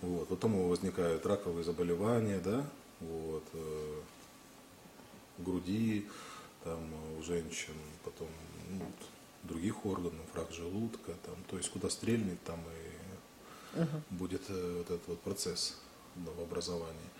Вот, 0.00 0.28
потом 0.28 0.68
возникают 0.68 1.26
раковые 1.26 1.64
заболевания, 1.64 2.40
да, 2.42 2.64
вот, 3.00 3.44
э, 3.52 4.00
груди, 5.38 6.06
там 6.64 6.78
у 7.18 7.22
женщин, 7.22 7.74
потом 8.04 8.28
ну, 8.70 8.84
других 9.44 9.84
органов, 9.86 10.26
рак 10.34 10.50
желудка, 10.52 11.12
там, 11.24 11.36
то 11.48 11.56
есть 11.56 11.70
куда 11.70 11.90
стрельнет, 11.90 12.42
там 12.44 12.60
и 12.60 13.80
угу. 13.80 14.02
будет 14.10 14.42
э, 14.48 14.74
вот 14.78 14.90
этот 14.90 15.08
вот 15.08 15.20
процесс 15.20 15.78
новообразования. 16.16 17.10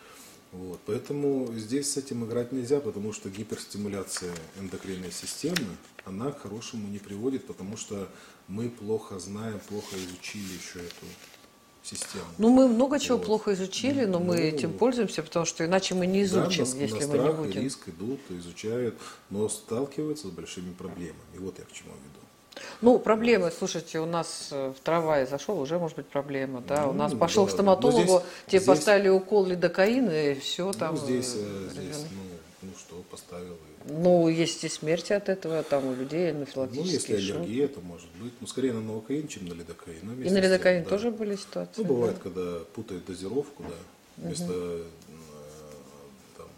Вот. 0.53 0.81
Поэтому 0.85 1.51
здесь 1.55 1.93
с 1.93 1.97
этим 1.97 2.27
играть 2.27 2.53
нельзя, 2.53 2.81
потому 2.81 3.15
что 3.15 3.31
гиперстимуляция 3.31 4.35
эндокринной 4.59 5.11
системы, 5.11 5.77
она 6.05 6.31
к 6.31 6.43
хорошему 6.43 6.89
не 6.89 6.99
приводит, 6.99 7.47
потому 7.47 7.79
что 7.79 8.09
мы 8.49 8.69
плохо 8.69 9.19
знаем, 9.19 9.61
плохо 9.61 9.97
изучили 9.97 10.53
еще 10.53 10.81
эту 10.81 11.07
систему. 11.83 12.25
Ну, 12.39 12.51
мы 12.51 12.69
много 12.69 12.99
чего 12.99 13.19
вот. 13.19 13.27
плохо 13.27 13.53
изучили, 13.55 14.05
но 14.05 14.19
ну, 14.19 14.27
мы 14.27 14.41
этим 14.41 14.73
пользуемся, 14.73 15.23
потому 15.23 15.47
что 15.47 15.65
иначе 15.65 15.95
мы 15.95 16.07
не 16.07 16.23
изучим, 16.23 16.65
да, 16.65 16.75
на, 16.77 16.81
если 16.81 17.05
на 17.05 17.17
мы 17.17 17.19
не 17.19 17.33
будем. 17.33 17.63
риск 17.63 17.89
идут, 17.89 18.21
изучают, 18.31 18.95
но 19.31 19.49
сталкиваются 19.49 20.29
с 20.29 20.31
большими 20.31 20.73
проблемами. 20.73 21.19
И 21.35 21.39
вот 21.39 21.59
я 21.59 21.65
к 21.65 21.73
чему 21.73 21.91
веду. 21.91 22.23
Ну, 22.81 22.99
проблемы, 22.99 23.51
слушайте, 23.57 24.01
у 24.01 24.07
нас 24.07 24.49
э, 24.51 24.73
в 24.77 24.81
трамвае 24.81 25.27
зашел, 25.27 25.59
уже 25.59 25.79
может 25.79 25.97
быть 25.97 26.07
проблема, 26.07 26.61
да, 26.61 26.85
ну, 26.85 26.91
у 26.91 26.93
нас 26.93 27.15
пошел 27.15 27.45
да, 27.45 27.51
к 27.51 27.55
стоматологу, 27.55 28.03
здесь, 28.03 28.21
тебе 28.47 28.59
здесь, 28.61 28.65
поставили 28.65 29.09
укол 29.09 29.47
лидокаина, 29.47 30.11
и 30.11 30.35
все 30.35 30.67
ну, 30.67 30.73
там. 30.73 30.95
Ну, 30.95 31.01
здесь, 31.01 31.35
э, 31.37 31.69
здесь 31.73 32.05
ну, 32.11 32.32
ну 32.63 32.71
что, 32.79 33.03
поставил. 33.11 33.57
Ну, 33.87 34.29
есть 34.29 34.65
и 34.65 34.69
смерти 34.69 35.13
от 35.13 35.29
этого, 35.29 35.63
там 35.63 35.87
у 35.87 35.95
людей 35.95 36.31
анафилактические 36.31 36.85
Ну, 36.85 36.93
если 36.93 37.33
аллергия, 37.33 37.69
то 37.69 37.81
может 37.81 38.09
быть. 38.13 38.33
Ну, 38.41 38.47
скорее 38.47 38.73
на 38.73 38.81
новокаин, 38.81 39.29
чем 39.29 39.47
на 39.47 39.55
лидокаин. 39.55 39.99
Ну, 40.03 40.23
и 40.23 40.31
на 40.31 40.39
лидокаин 40.39 40.85
да. 40.85 40.91
тоже 40.91 41.11
были 41.11 41.37
ситуации? 41.37 41.83
Ну, 41.83 41.85
бывает, 41.85 42.17
да? 42.17 42.23
когда 42.23 42.59
путают 42.75 43.05
дозировку, 43.05 43.65
да, 43.65 44.25
вместо 44.25 44.53
угу. 44.53 44.85
там, 46.39 46.49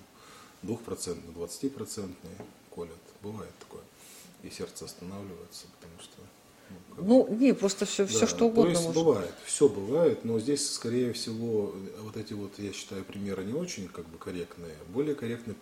двухпроцентной, 0.62 1.32
двадцатипроцентной 1.34 2.32
колят. 2.74 2.92
Бывает 3.22 3.52
такое. 3.60 3.82
И 4.42 4.50
сердце 4.50 4.84
останавливается, 4.84 5.64
потому 5.80 5.98
что 6.00 6.20
ну, 6.96 7.26
не, 7.28 7.52
просто 7.52 7.86
все, 7.86 8.04
да. 8.04 8.10
все 8.10 8.26
что 8.26 8.46
угодно. 8.46 8.72
То 8.72 8.78
есть 8.78 8.84
может. 8.84 9.02
бывает, 9.02 9.34
все 9.44 9.68
бывает, 9.68 10.24
но 10.24 10.38
здесь, 10.38 10.70
скорее 10.70 11.12
всего, 11.12 11.74
вот 12.02 12.16
эти 12.16 12.32
вот, 12.32 12.52
я 12.58 12.72
считаю, 12.72 13.04
примеры 13.04 13.44
не 13.44 13.52
очень 13.52 13.88
как 13.88 14.06
бы 14.06 14.18
корректные. 14.18 14.74
Более 14.88 15.14
корректный 15.14 15.54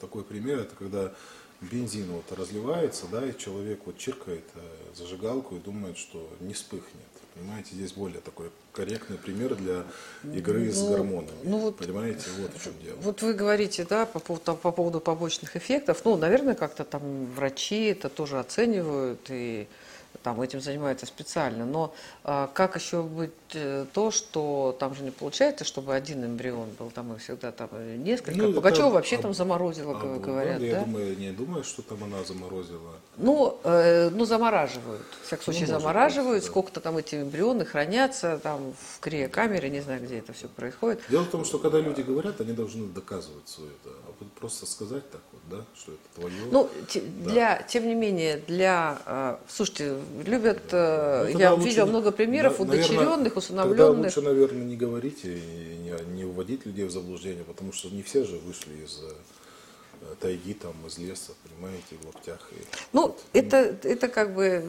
такой 0.00 0.24
пример, 0.24 0.60
это 0.60 0.74
когда 0.76 1.12
бензин 1.60 2.10
вот 2.10 2.36
разливается, 2.36 3.06
да, 3.10 3.26
и 3.26 3.36
человек 3.36 3.80
вот 3.86 3.96
чиркает 3.96 4.44
э, 4.54 4.60
зажигалку 4.94 5.56
и 5.56 5.60
думает, 5.60 5.96
что 5.96 6.28
не 6.40 6.52
вспыхнет. 6.52 7.04
Понимаете, 7.34 7.74
здесь 7.74 7.92
более 7.92 8.20
такой 8.20 8.50
корректный 8.72 9.18
пример 9.18 9.56
для 9.56 9.84
игры 10.34 10.66
ну, 10.66 10.72
с 10.72 10.88
гормонами. 10.88 11.36
Ну, 11.42 11.58
вот, 11.58 11.78
Понимаете, 11.78 12.26
вот 12.38 12.52
в 12.56 12.62
чем 12.62 12.72
дело. 12.80 12.96
Вот 13.00 13.22
вы 13.22 13.34
говорите, 13.34 13.84
да, 13.88 14.06
по 14.06 14.20
поводу, 14.20 14.54
по 14.54 14.70
поводу 14.70 15.00
побочных 15.00 15.56
эффектов. 15.56 16.04
Ну, 16.04 16.16
наверное, 16.16 16.54
как-то 16.54 16.84
там 16.84 17.26
врачи 17.34 17.86
это 17.86 18.08
тоже 18.08 18.38
оценивают 18.38 19.20
и 19.30 19.66
там 20.24 20.40
этим 20.40 20.60
занимаются 20.60 21.04
специально. 21.04 21.66
Но 21.66 21.94
а, 22.24 22.50
как 22.52 22.76
еще 22.76 23.02
быть 23.02 23.30
э, 23.52 23.84
то, 23.92 24.10
что 24.10 24.74
там 24.80 24.94
же 24.94 25.02
не 25.04 25.10
получается, 25.10 25.64
чтобы 25.64 25.94
один 25.94 26.24
эмбрион 26.24 26.70
был, 26.78 26.90
там 26.90 27.12
их 27.12 27.20
всегда 27.20 27.52
там 27.52 27.68
несколько. 28.02 28.38
Ну, 28.38 28.54
Пугачева 28.54 28.88
вообще 28.88 29.16
об, 29.16 29.22
там 29.22 29.34
заморозила, 29.34 29.92
об, 29.92 30.20
говорят, 30.20 30.58
да? 30.58 30.64
Я 30.64 30.80
думаю, 30.80 31.18
не 31.18 31.30
думаю, 31.30 31.62
что 31.62 31.82
там 31.82 32.02
она 32.02 32.24
заморозила. 32.24 32.92
Ну, 33.18 33.58
э, 33.64 34.08
ну 34.08 34.24
замораживают. 34.24 35.02
В 35.22 35.26
всяком 35.26 35.44
случае, 35.44 35.66
ну, 35.66 35.78
замораживают. 35.78 36.36
Быть, 36.36 36.44
да. 36.44 36.50
Сколько-то 36.50 36.80
там 36.80 36.96
эти 36.96 37.16
эмбрионы 37.16 37.66
хранятся, 37.66 38.40
там 38.42 38.72
в 38.72 39.00
криокамере, 39.00 39.68
не 39.68 39.82
знаю, 39.82 40.02
где 40.02 40.20
это 40.20 40.32
все 40.32 40.48
происходит. 40.48 41.02
Дело 41.10 41.24
в 41.24 41.30
том, 41.30 41.44
что 41.44 41.58
когда 41.58 41.80
люди 41.80 42.00
говорят, 42.00 42.40
они 42.40 42.54
должны 42.54 42.88
доказывать 42.88 43.46
свое 43.46 43.70
это. 43.82 43.94
А 44.08 44.12
вот 44.18 44.32
просто 44.32 44.64
сказать 44.64 45.08
так 45.10 45.20
вот, 45.32 45.42
да, 45.50 45.64
что 45.76 45.92
это 45.92 46.20
твое. 46.20 46.34
Ну, 46.50 46.70
да. 46.94 47.30
для, 47.30 47.62
тем 47.62 47.86
не 47.86 47.94
менее, 47.94 48.38
для... 48.46 48.98
Э, 49.04 49.36
слушайте, 49.48 49.98
любят, 50.22 50.62
э, 50.70 51.30
ну, 51.32 51.38
я 51.38 51.54
видел 51.56 51.86
много 51.86 52.12
примеров 52.12 52.58
на, 52.58 52.64
удочеренных, 52.64 53.36
усыновленных. 53.36 53.78
Тогда 53.78 53.90
лучше, 53.90 54.20
наверное, 54.20 54.64
не 54.64 54.76
говорить 54.76 55.24
и 55.24 55.40
не, 55.82 56.14
не 56.14 56.24
вводить 56.24 56.64
людей 56.66 56.84
в 56.84 56.90
заблуждение, 56.90 57.44
потому 57.44 57.72
что 57.72 57.88
не 57.90 58.02
все 58.02 58.24
же 58.24 58.36
вышли 58.36 58.72
из 58.84 59.00
э, 59.02 59.12
тайги, 60.20 60.54
там, 60.54 60.74
из 60.86 60.98
леса, 60.98 61.32
понимаете, 61.42 61.96
в 62.00 62.06
локтях. 62.06 62.40
И 62.52 62.56
ну, 62.92 63.08
вот. 63.08 63.24
это, 63.32 63.76
это 63.82 64.08
как 64.08 64.34
бы 64.34 64.64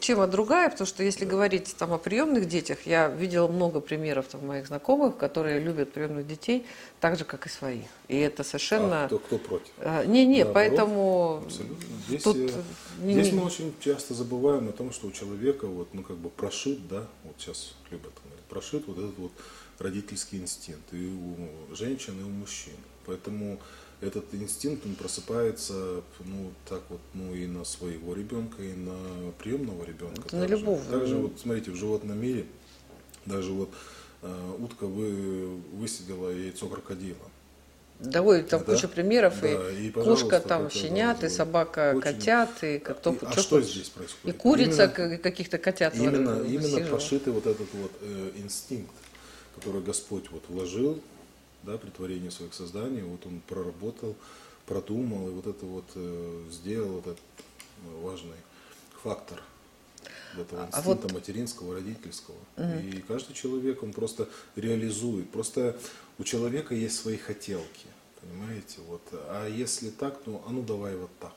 тема 0.00 0.26
другая, 0.26 0.70
потому 0.70 0.86
что 0.86 1.02
если 1.02 1.24
да. 1.24 1.30
говорить 1.30 1.74
там 1.76 1.92
о 1.92 1.98
приемных 1.98 2.48
детях, 2.48 2.78
я 2.86 3.08
видела 3.08 3.48
много 3.48 3.80
примеров 3.80 4.26
там, 4.26 4.46
моих 4.46 4.66
знакомых, 4.66 5.16
которые 5.16 5.60
любят 5.60 5.92
приемных 5.92 6.26
детей 6.26 6.66
так 7.00 7.18
же, 7.18 7.24
как 7.24 7.46
и 7.46 7.48
своих. 7.48 7.86
И 8.08 8.16
это 8.16 8.44
совершенно... 8.44 9.04
А 9.04 9.06
кто, 9.06 9.18
кто 9.18 9.38
против? 9.38 9.72
А, 9.78 10.04
не, 10.04 10.24
не, 10.26 10.44
Наоборот, 10.44 10.54
поэтому... 10.54 11.42
Абсолютно. 11.44 11.86
Здесь, 12.08 12.22
Тут... 12.22 12.36
Э, 12.36 12.62
здесь 13.02 13.32
мы 13.32 13.44
очень 13.44 13.74
часто 13.80 14.14
забываем 14.14 14.68
о 14.68 14.72
том, 14.72 14.92
что 14.92 15.08
у 15.08 15.12
человека 15.12 15.66
вот, 15.66 15.88
ну, 15.92 16.02
как 16.02 16.16
бы 16.16 16.30
прошит, 16.30 16.86
да, 16.88 17.06
вот 17.24 17.34
сейчас 17.38 17.74
любят 17.90 18.12
говорить, 18.24 18.44
прошит 18.48 18.86
вот 18.86 18.98
этот 18.98 19.18
вот 19.18 19.32
родительский 19.78 20.38
инстинкт 20.38 20.92
и 20.92 21.08
у 21.08 21.74
женщин, 21.74 22.18
и 22.20 22.22
у 22.22 22.28
мужчин. 22.28 22.74
Поэтому 23.04 23.58
этот 24.06 24.32
инстинкт, 24.34 24.86
он 24.86 24.94
просыпается, 24.94 26.02
ну, 26.20 26.52
так 26.68 26.82
вот, 26.88 27.00
ну, 27.14 27.34
и 27.34 27.46
на 27.46 27.64
своего 27.64 28.14
ребенка, 28.14 28.62
и 28.62 28.72
на 28.72 28.96
приемного 29.38 29.84
ребенка. 29.84 30.22
Это 30.26 30.36
на 30.36 30.44
любого. 30.44 30.82
Также, 30.84 31.16
вот, 31.16 31.38
смотрите, 31.38 31.70
в 31.70 31.76
животном 31.76 32.20
мире, 32.20 32.46
даже 33.24 33.52
вот 33.52 33.70
э, 34.22 34.56
утка 34.58 34.86
вы, 34.86 35.56
высидела 35.72 36.30
яйцо 36.30 36.68
крокодила. 36.68 37.18
Да, 37.98 38.20
ой, 38.20 38.42
там 38.42 38.62
да? 38.64 38.74
куча 38.74 38.88
примеров, 38.88 39.40
да, 39.40 39.70
и, 39.70 39.88
и 39.88 39.90
кошка 39.90 40.40
там 40.40 40.70
щенят, 40.70 41.24
и 41.24 41.28
собака 41.28 41.94
очень... 41.96 42.02
котят, 42.02 42.62
и 42.62 42.78
кто 42.78 43.12
и, 43.12 43.18
А 43.22 43.32
что 43.32 43.60
здесь 43.62 43.88
происходит? 43.88 44.36
И 44.36 44.38
курица 44.38 44.92
именно, 44.96 45.16
каких-то 45.18 45.56
котят 45.58 45.94
Именно, 45.94 46.42
именно 46.42 46.86
прошитый 46.88 47.32
вот 47.32 47.46
этот 47.46 47.72
вот 47.72 47.90
э, 48.02 48.32
инстинкт, 48.36 48.92
который 49.54 49.80
Господь 49.80 50.30
вот 50.30 50.44
вложил 50.48 51.00
да, 51.66 51.76
при 51.78 51.90
творении 51.90 52.30
своих 52.30 52.54
созданий, 52.54 53.02
вот 53.02 53.26
он 53.26 53.40
проработал, 53.46 54.16
продумал, 54.66 55.28
и 55.28 55.32
вот 55.32 55.46
это 55.46 55.66
вот 55.66 55.84
э, 55.94 56.44
сделал 56.50 57.00
этот 57.00 57.18
э, 57.18 58.02
важный 58.02 58.36
фактор 59.02 59.42
этого 60.38 60.66
инстинкта 60.66 60.78
а 60.78 60.82
вот... 60.82 61.12
материнского, 61.12 61.74
родительского. 61.74 62.36
Угу. 62.56 62.78
И 62.78 63.00
каждый 63.02 63.34
человек, 63.34 63.82
он 63.82 63.92
просто 63.92 64.28
реализует. 64.54 65.30
Просто 65.30 65.76
у 66.18 66.24
человека 66.24 66.74
есть 66.74 66.98
свои 66.98 67.16
хотелки, 67.16 67.86
понимаете? 68.20 68.80
Вот. 68.86 69.02
А 69.12 69.48
если 69.48 69.90
так, 69.90 70.22
то 70.22 70.42
а 70.46 70.50
ну 70.50 70.62
давай 70.62 70.96
вот 70.96 71.10
так. 71.20 71.34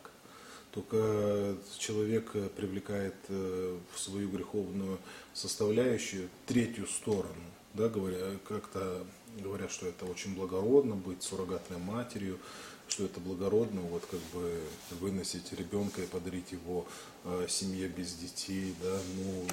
Только 0.71 1.55
человек 1.77 2.31
привлекает 2.55 3.15
э, 3.29 3.77
в 3.93 3.99
свою 3.99 4.29
греховную 4.29 4.99
составляющую 5.33 6.29
третью 6.45 6.85
сторону, 6.85 7.33
да, 7.73 7.89
говоря, 7.89 8.37
как-то 8.47 9.05
говорят, 9.39 9.71
что 9.71 9.88
это 9.88 10.06
очень 10.06 10.36
благородно 10.36 10.95
быть 10.95 11.23
суррогатной 11.23 11.78
матерью, 11.78 12.39
что 12.88 13.06
это 13.06 13.19
благородно, 13.19 13.82
вот 13.82 14.06
как 14.06 14.19
бы 14.34 14.60
выносить 14.99 15.54
ребенка 15.54 16.02
и 16.02 16.08
подарить 16.08 16.52
его 16.52 16.86
э, 17.23 17.45
семье 17.47 17.88
без 17.88 18.13
детей, 18.13 18.73
да, 18.82 18.99
ну, 19.15 19.47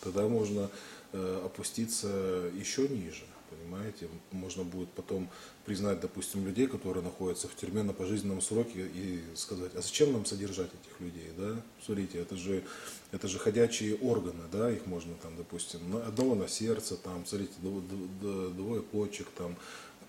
тогда 0.00 0.28
можно 0.28 0.70
э, 1.12 1.42
опуститься 1.44 2.08
еще 2.54 2.88
ниже, 2.88 3.24
понимаете, 3.56 4.08
можно 4.30 4.64
будет 4.64 4.90
потом 4.90 5.28
признать, 5.64 6.00
допустим, 6.00 6.46
людей, 6.46 6.66
которые 6.66 7.02
находятся 7.02 7.48
в 7.48 7.56
тюрьме 7.56 7.82
на 7.82 7.92
пожизненном 7.92 8.40
сроке 8.40 8.86
и 8.86 9.22
сказать, 9.34 9.72
а 9.74 9.82
зачем 9.82 10.12
нам 10.12 10.24
содержать 10.24 10.70
этих 10.70 11.00
людей, 11.00 11.30
да? 11.36 11.62
Смотрите, 11.84 12.18
это 12.18 12.36
же, 12.36 12.64
это 13.12 13.28
же 13.28 13.38
ходячие 13.38 13.96
органы, 13.96 14.44
да, 14.50 14.70
их 14.70 14.86
можно 14.86 15.14
там, 15.22 15.36
допустим, 15.36 15.80
одного 16.06 16.34
на 16.34 16.48
сердце, 16.48 16.96
там, 16.96 17.24
смотрите, 17.26 17.54
двое 17.60 18.82
почек, 18.82 19.28
там, 19.36 19.56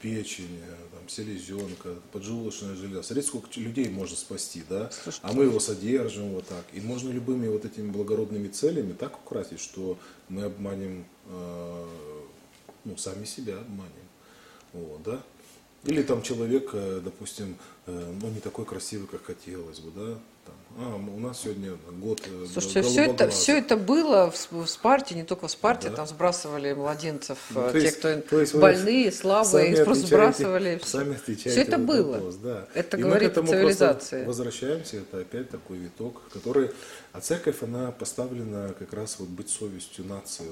печень, 0.04 0.60
там, 0.92 1.08
селезенка, 1.08 1.96
поджелудочная 2.12 2.76
железа. 2.76 3.04
Смотрите, 3.04 3.28
сколько 3.30 3.48
людей 3.56 3.88
можно 3.88 4.18
спасти, 4.18 4.62
да? 4.70 4.90
Слушайте, 4.92 5.26
а 5.26 5.32
мы 5.32 5.46
его 5.46 5.62
содержим 5.62 6.34
вот 6.34 6.46
так. 6.46 6.66
И 6.74 6.82
можно 6.82 7.10
любыми 7.10 7.48
вот 7.48 7.64
этими 7.64 7.90
благородными 7.90 8.50
целями 8.50 8.92
так 8.92 9.18
украсить, 9.18 9.62
что 9.62 9.98
мы 10.28 10.44
обманем, 10.44 11.06
э, 11.28 12.13
ну, 12.86 12.98
сами 12.98 13.26
себя 13.26 13.58
обманем. 13.58 14.08
Вот, 14.74 15.04
да? 15.04 15.22
Или 15.86 16.02
там 16.02 16.22
человек, 16.22 16.70
э, 16.74 17.02
допустим, 17.04 17.58
э, 17.88 18.14
ну 18.22 18.30
не 18.30 18.40
такой 18.40 18.66
красивый, 18.66 19.08
как 19.08 19.24
хотелось 19.24 19.80
бы, 19.80 19.92
да, 19.92 20.20
а, 20.78 20.96
у 20.96 21.20
нас 21.20 21.42
сегодня 21.42 21.78
год 22.02 22.22
э, 22.26 22.46
Слушайте, 22.52 22.82
все 22.82 23.06
это, 23.06 23.30
все 23.30 23.58
это 23.58 23.78
было 23.78 24.32
в, 24.32 24.52
в 24.52 24.68
Спарте, 24.68 25.16
не 25.16 25.24
только 25.24 25.48
в 25.48 25.52
Спарте, 25.52 25.90
да. 25.90 25.98
там 25.98 26.08
сбрасывали 26.08 26.74
младенцев, 26.74 27.38
ну, 27.52 27.72
те, 27.72 27.80
есть, 27.80 27.98
кто 28.00 28.20
то 28.22 28.40
есть 28.40 28.56
больные, 28.56 29.12
слабые, 29.12 29.72
их 29.72 29.86
просто 29.86 30.08
сбрасывали. 30.08 30.82
Сами 30.84 31.16
все 31.36 31.62
это 31.62 31.78
было. 31.78 32.14
Вопрос, 32.14 32.36
да. 32.36 32.68
Это 32.74 32.98
И 32.98 33.02
говорит 33.02 33.38
о 33.38 33.44
цивилизации. 33.44 34.26
возвращаемся, 34.26 34.98
это 34.98 35.20
опять 35.20 35.50
такой 35.50 35.78
виток, 35.78 36.22
который... 36.32 36.72
А 37.12 37.22
церковь, 37.22 37.62
она 37.62 37.92
поставлена 37.92 38.74
как 38.80 38.92
раз 38.94 39.18
вот 39.20 39.30
быть 39.30 39.48
совестью 39.48 40.04
нации, 40.06 40.46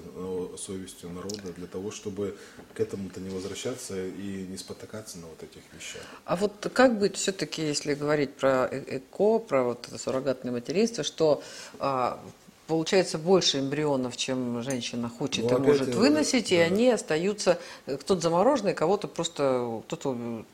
совестью 0.58 1.10
народа, 1.10 1.52
для 1.58 1.66
того, 1.66 1.90
чтобы 1.90 2.38
к 2.76 2.80
этому-то 2.80 3.20
не 3.20 3.30
возвращаться 3.30 3.96
и 4.06 4.46
не 4.48 4.58
спотыкаться 4.58 5.18
на 5.18 5.26
вот 5.26 5.42
этих 5.42 5.62
вещах. 5.74 6.04
А 6.26 6.36
вот 6.36 6.70
как 6.72 7.00
быть 7.00 7.16
все-таки, 7.16 7.64
если 7.64 7.96
говорить 7.96 8.36
про 8.36 8.68
э, 8.72 8.98
ЭКО, 8.98 9.40
про 9.40 9.64
вот 9.64 9.88
это 9.88 9.98
суррогатное 10.12 10.52
материнство, 10.52 11.04
что 11.04 11.42
а, 11.80 12.20
получается 12.68 13.18
больше 13.18 13.60
эмбрионов, 13.60 14.18
чем 14.18 14.62
женщина 14.62 15.10
хочет 15.10 15.50
ну, 15.50 15.58
и 15.58 15.62
может 15.62 15.90
это, 15.90 15.98
выносить, 15.98 16.50
да. 16.50 16.56
и 16.56 16.58
они 16.60 16.90
остаются, 16.90 17.60
э, 17.86 17.98
кто-то 17.98 18.22
замороженный, 18.22 18.74
кого-то 18.74 19.08
просто 19.08 19.82
кто-то. 19.88 20.14
Ну, 20.14 20.46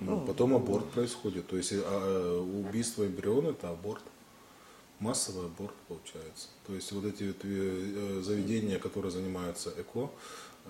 ну, 0.00 0.20
потом 0.26 0.54
аборт 0.54 0.88
происходит, 0.90 1.46
то 1.46 1.56
есть 1.56 1.72
а, 1.74 2.40
убийство 2.40 3.04
эмбриона 3.04 3.50
это 3.50 3.70
аборт, 3.70 4.02
массовый 5.00 5.46
аборт 5.46 5.74
получается. 5.88 6.48
То 6.66 6.74
есть 6.74 6.92
вот 6.92 7.04
эти 7.04 7.24
вот 7.24 7.36
э, 7.42 8.22
заведения, 8.22 8.78
которые 8.78 9.10
занимаются 9.10 9.70
эко, 9.78 10.10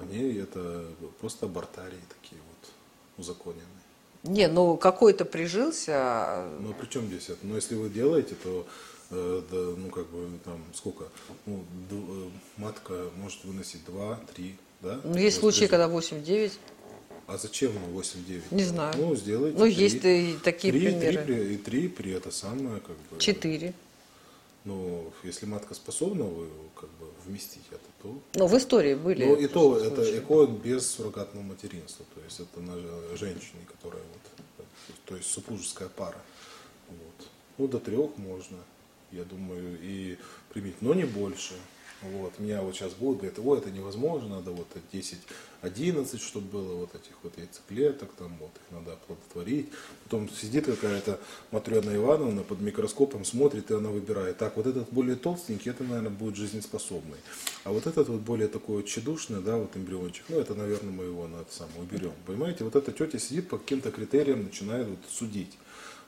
они 0.01 0.35
это 0.35 0.85
просто 1.21 1.47
абортарии 1.47 2.03
такие 2.21 2.41
вот 2.49 2.71
узаконенные. 3.19 3.86
Не, 4.27 4.49
ну 4.49 4.77
какой-то 4.77 5.25
прижился. 5.25 5.93
А 5.97 6.59
ну 6.61 6.75
при 6.75 6.87
чем 6.87 7.07
здесь 7.07 7.29
это? 7.29 7.39
Но 7.43 7.51
ну, 7.51 7.57
если 7.57 7.75
вы 7.75 7.89
делаете, 7.89 8.35
то 8.43 8.67
э, 9.11 9.43
да, 9.51 9.57
ну 9.57 9.89
как 9.89 10.07
бы 10.09 10.29
там 10.45 10.63
сколько? 10.75 11.05
Ну, 11.47 11.65
д, 11.91 11.97
э, 11.97 12.29
матка 12.57 13.11
может 13.17 13.45
выносить 13.45 13.83
2-3, 13.87 14.55
да? 14.83 15.01
Ну 15.05 15.17
есть 15.17 15.41
случаи, 15.41 15.67
когда 15.67 15.89
8-9. 15.89 16.53
А 17.27 17.39
зачем 17.39 17.73
8-9? 17.93 18.43
Не 18.53 18.63
знаю. 18.63 18.95
Ну, 18.97 19.17
сделайте. 19.17 19.59
Ну, 19.59 19.65
3, 19.65 19.75
есть 19.75 20.05
и 20.05 20.37
такие 20.45 20.73
3, 20.73 20.81
примеры. 20.81 21.25
3, 21.25 21.55
и 21.55 21.57
3 21.57 21.89
при 21.89 22.13
это 22.13 22.31
самое, 22.31 22.81
как 22.81 22.97
бы. 23.11 23.19
4. 23.19 23.75
Ну, 24.67 25.13
если 25.23 25.47
матка 25.47 25.75
способна 25.75 26.25
вы, 26.25 26.49
как 26.75 26.91
бы, 26.99 27.07
вместить 27.25 27.63
это, 27.71 27.85
то... 28.03 28.19
Ну, 28.35 28.47
в 28.49 28.59
истории 28.59 28.97
были. 28.97 29.25
Ну, 29.25 29.37
и 29.37 29.47
то, 29.47 29.79
это 29.79 30.03
ЭКО 30.19 30.47
без 30.47 30.91
суррогатного 30.91 31.45
материнства. 31.45 32.05
То 32.17 32.21
есть, 32.23 32.41
это 32.41 32.61
на 32.61 32.75
женщине, 33.17 33.65
которая 33.69 34.03
вот, 34.03 34.67
то 35.05 35.17
есть, 35.17 35.31
супружеская 35.31 35.89
пара. 35.89 36.21
Вот. 36.89 37.29
Ну, 37.59 37.69
до 37.69 37.79
трех 37.79 38.19
можно, 38.19 38.59
я 39.13 39.23
думаю, 39.23 39.79
и 39.81 40.19
применить, 40.53 40.83
но 40.83 40.95
не 40.95 41.05
больше. 41.05 41.55
Вот. 42.03 42.39
Меня 42.39 42.63
вот 42.63 42.75
сейчас 42.75 42.93
будут 42.93 43.19
говорить, 43.21 43.39
ой, 43.39 43.59
это 43.59 43.71
невозможно, 43.71 44.29
надо 44.29 44.51
вот 44.51 44.67
10, 44.93 45.19
11, 45.63 46.21
чтобы 46.21 46.47
было 46.47 46.75
вот 46.75 46.95
этих 46.95 47.13
вот 47.23 47.37
яйцеклеток, 47.39 48.13
там 48.19 48.37
вот 48.39 48.51
их 48.55 48.71
надо 48.71 48.93
оплодотворить. 48.93 49.71
Потом 50.05 50.29
сидит 50.29 50.67
какая-то 50.67 51.19
Матрена 51.51 51.97
Ивановна 51.97 52.43
под 52.43 52.61
микроскопом, 52.61 53.25
смотрит, 53.25 53.71
и 53.71 53.75
она 53.75 53.89
выбирает. 53.89 54.37
Так, 54.37 54.57
вот 54.57 54.67
этот 54.67 54.91
более 54.91 55.17
толстенький, 55.17 55.71
это, 55.71 55.85
наверное, 55.85 56.11
будет 56.11 56.37
жизнеспособный. 56.37 57.19
А 57.65 57.73
вот 57.73 57.87
этот 57.87 58.09
вот 58.09 58.21
более 58.21 58.49
такой 58.49 58.85
чедушный, 58.85 59.41
да, 59.41 59.57
вот 59.57 59.77
эмбриончик, 59.77 60.25
ну, 60.29 60.39
это, 60.39 60.55
наверное, 60.55 60.93
мы 60.93 61.05
его 61.05 61.27
на 61.27 61.37
это 61.41 61.53
самое 61.53 61.81
уберем. 61.81 62.13
Понимаете, 62.27 62.65
вот 62.65 62.77
эта 62.77 62.93
тетя 62.93 63.19
сидит 63.19 63.49
по 63.49 63.59
каким-то 63.59 63.91
критериям, 63.91 64.45
начинает 64.45 64.87
вот 64.87 64.99
судить. 65.11 65.57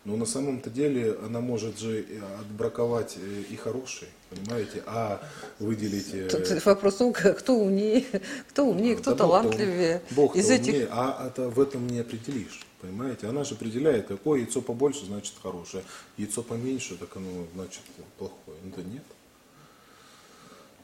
Но 0.09 0.17
на 0.17 0.25
самом-то 0.25 0.71
деле 0.71 1.19
она 1.23 1.41
может 1.41 1.79
же 1.79 2.03
отбраковать 2.41 3.19
э, 3.19 3.43
и 3.51 3.57
хороший, 3.57 4.09
понимаете, 4.31 4.83
а 4.87 5.21
выделить... 5.59 6.15
Э, 6.15 6.29
Тут 6.31 6.65
вопрос, 6.65 6.95
кто 7.13 7.55
умнее, 7.55 8.07
кто 8.49 8.65
умнее, 8.65 8.97
кто 8.97 9.11
да 9.11 9.19
талантливее. 9.19 10.01
Бог 10.13 10.35
из 10.35 10.49
этих... 10.49 10.73
умнее, 10.73 10.89
а 10.91 11.27
это 11.29 11.51
в 11.51 11.61
этом 11.61 11.87
не 11.87 11.99
определишь. 11.99 12.67
Понимаете, 12.81 13.27
она 13.27 13.45
же 13.45 13.55
определяет, 13.55 14.07
какое 14.07 14.41
яйцо 14.41 14.63
побольше, 14.63 15.05
значит 15.05 15.35
хорошее, 15.43 15.85
яйцо 16.17 16.43
поменьше, 16.43 16.97
так 16.97 17.15
оно 17.15 17.47
значит 17.55 17.83
плохое. 18.17 18.57
Ну 18.65 18.73
да 18.75 18.83
нет. 18.85 19.05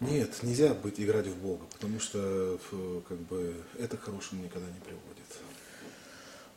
Нет, 0.01 0.43
нельзя 0.43 0.75
быть 0.75 1.01
играть 1.01 1.29
в 1.29 1.37
Бога, 1.37 1.65
потому 1.73 1.99
что 1.99 2.59
как 3.09 3.17
бы 3.21 3.55
это 3.79 3.97
к 3.97 4.03
хорошему 4.03 4.45
никогда 4.45 4.67
не 4.67 4.81
приводит. 4.81 5.25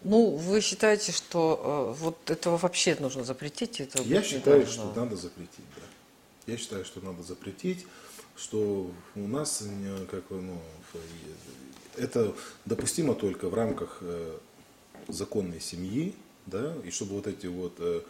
Ну, 0.08 0.38
вы 0.38 0.62
считаете, 0.62 1.12
что 1.12 1.94
э, 1.98 2.02
вот 2.02 2.30
этого 2.30 2.56
вообще 2.56 2.96
нужно 2.98 3.26
запретить? 3.26 3.82
Этого 3.82 4.08
Я 4.08 4.24
считаю, 4.24 4.66
что 4.66 4.94
надо 4.96 5.18
запретить, 5.18 5.66
да. 5.76 5.82
Я 6.54 6.58
считаю, 6.58 6.86
что 6.86 7.02
надо 7.02 7.24
запретить, 7.24 7.86
что 8.38 8.90
у 9.16 9.28
нас 9.28 9.64
как 10.10 10.24
ну, 10.30 10.62
это 11.98 12.34
допустимо 12.64 13.16
только 13.16 13.50
в 13.50 13.54
рамках 13.54 13.98
э, 14.00 14.38
законной 15.10 15.60
семьи, 15.60 16.16
да, 16.46 16.74
и 16.86 16.90
чтобы 16.90 17.16
вот 17.16 17.28
эти 17.28 17.48
вот 17.48 17.74
э, 17.80 18.02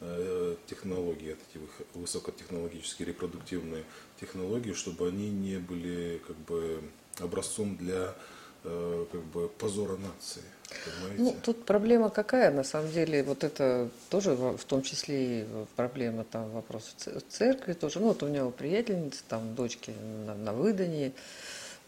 э 0.00 0.56
технологии, 0.66 1.36
эти 1.50 1.62
высокотехнологические 1.92 3.08
репродуктивные 3.08 3.84
технологии, 4.18 4.72
чтобы 4.72 5.08
они 5.08 5.28
не 5.28 5.58
были 5.58 6.22
как 6.26 6.36
бы 6.36 6.82
образцом 7.18 7.76
для 7.76 8.16
э, 8.64 9.06
как 9.10 9.20
бы 9.24 9.48
позора 9.48 9.96
нации. 9.96 10.42
Понимаете? 10.84 11.22
Ну, 11.22 11.36
тут 11.42 11.64
проблема 11.64 12.10
какая, 12.10 12.50
на 12.50 12.64
самом 12.64 12.90
деле, 12.90 13.22
вот 13.22 13.44
это 13.44 13.88
тоже 14.10 14.34
в 14.34 14.64
том 14.64 14.82
числе 14.82 15.40
и 15.40 15.46
проблема 15.76 16.24
там 16.24 16.50
вопрос 16.50 16.94
церкви 17.28 17.74
тоже. 17.74 18.00
Ну, 18.00 18.08
вот 18.08 18.22
у 18.22 18.28
него 18.28 18.50
приятельница, 18.50 19.22
там 19.28 19.54
дочки 19.54 19.92
на, 20.26 20.34
на 20.34 20.52
выдании, 20.52 21.12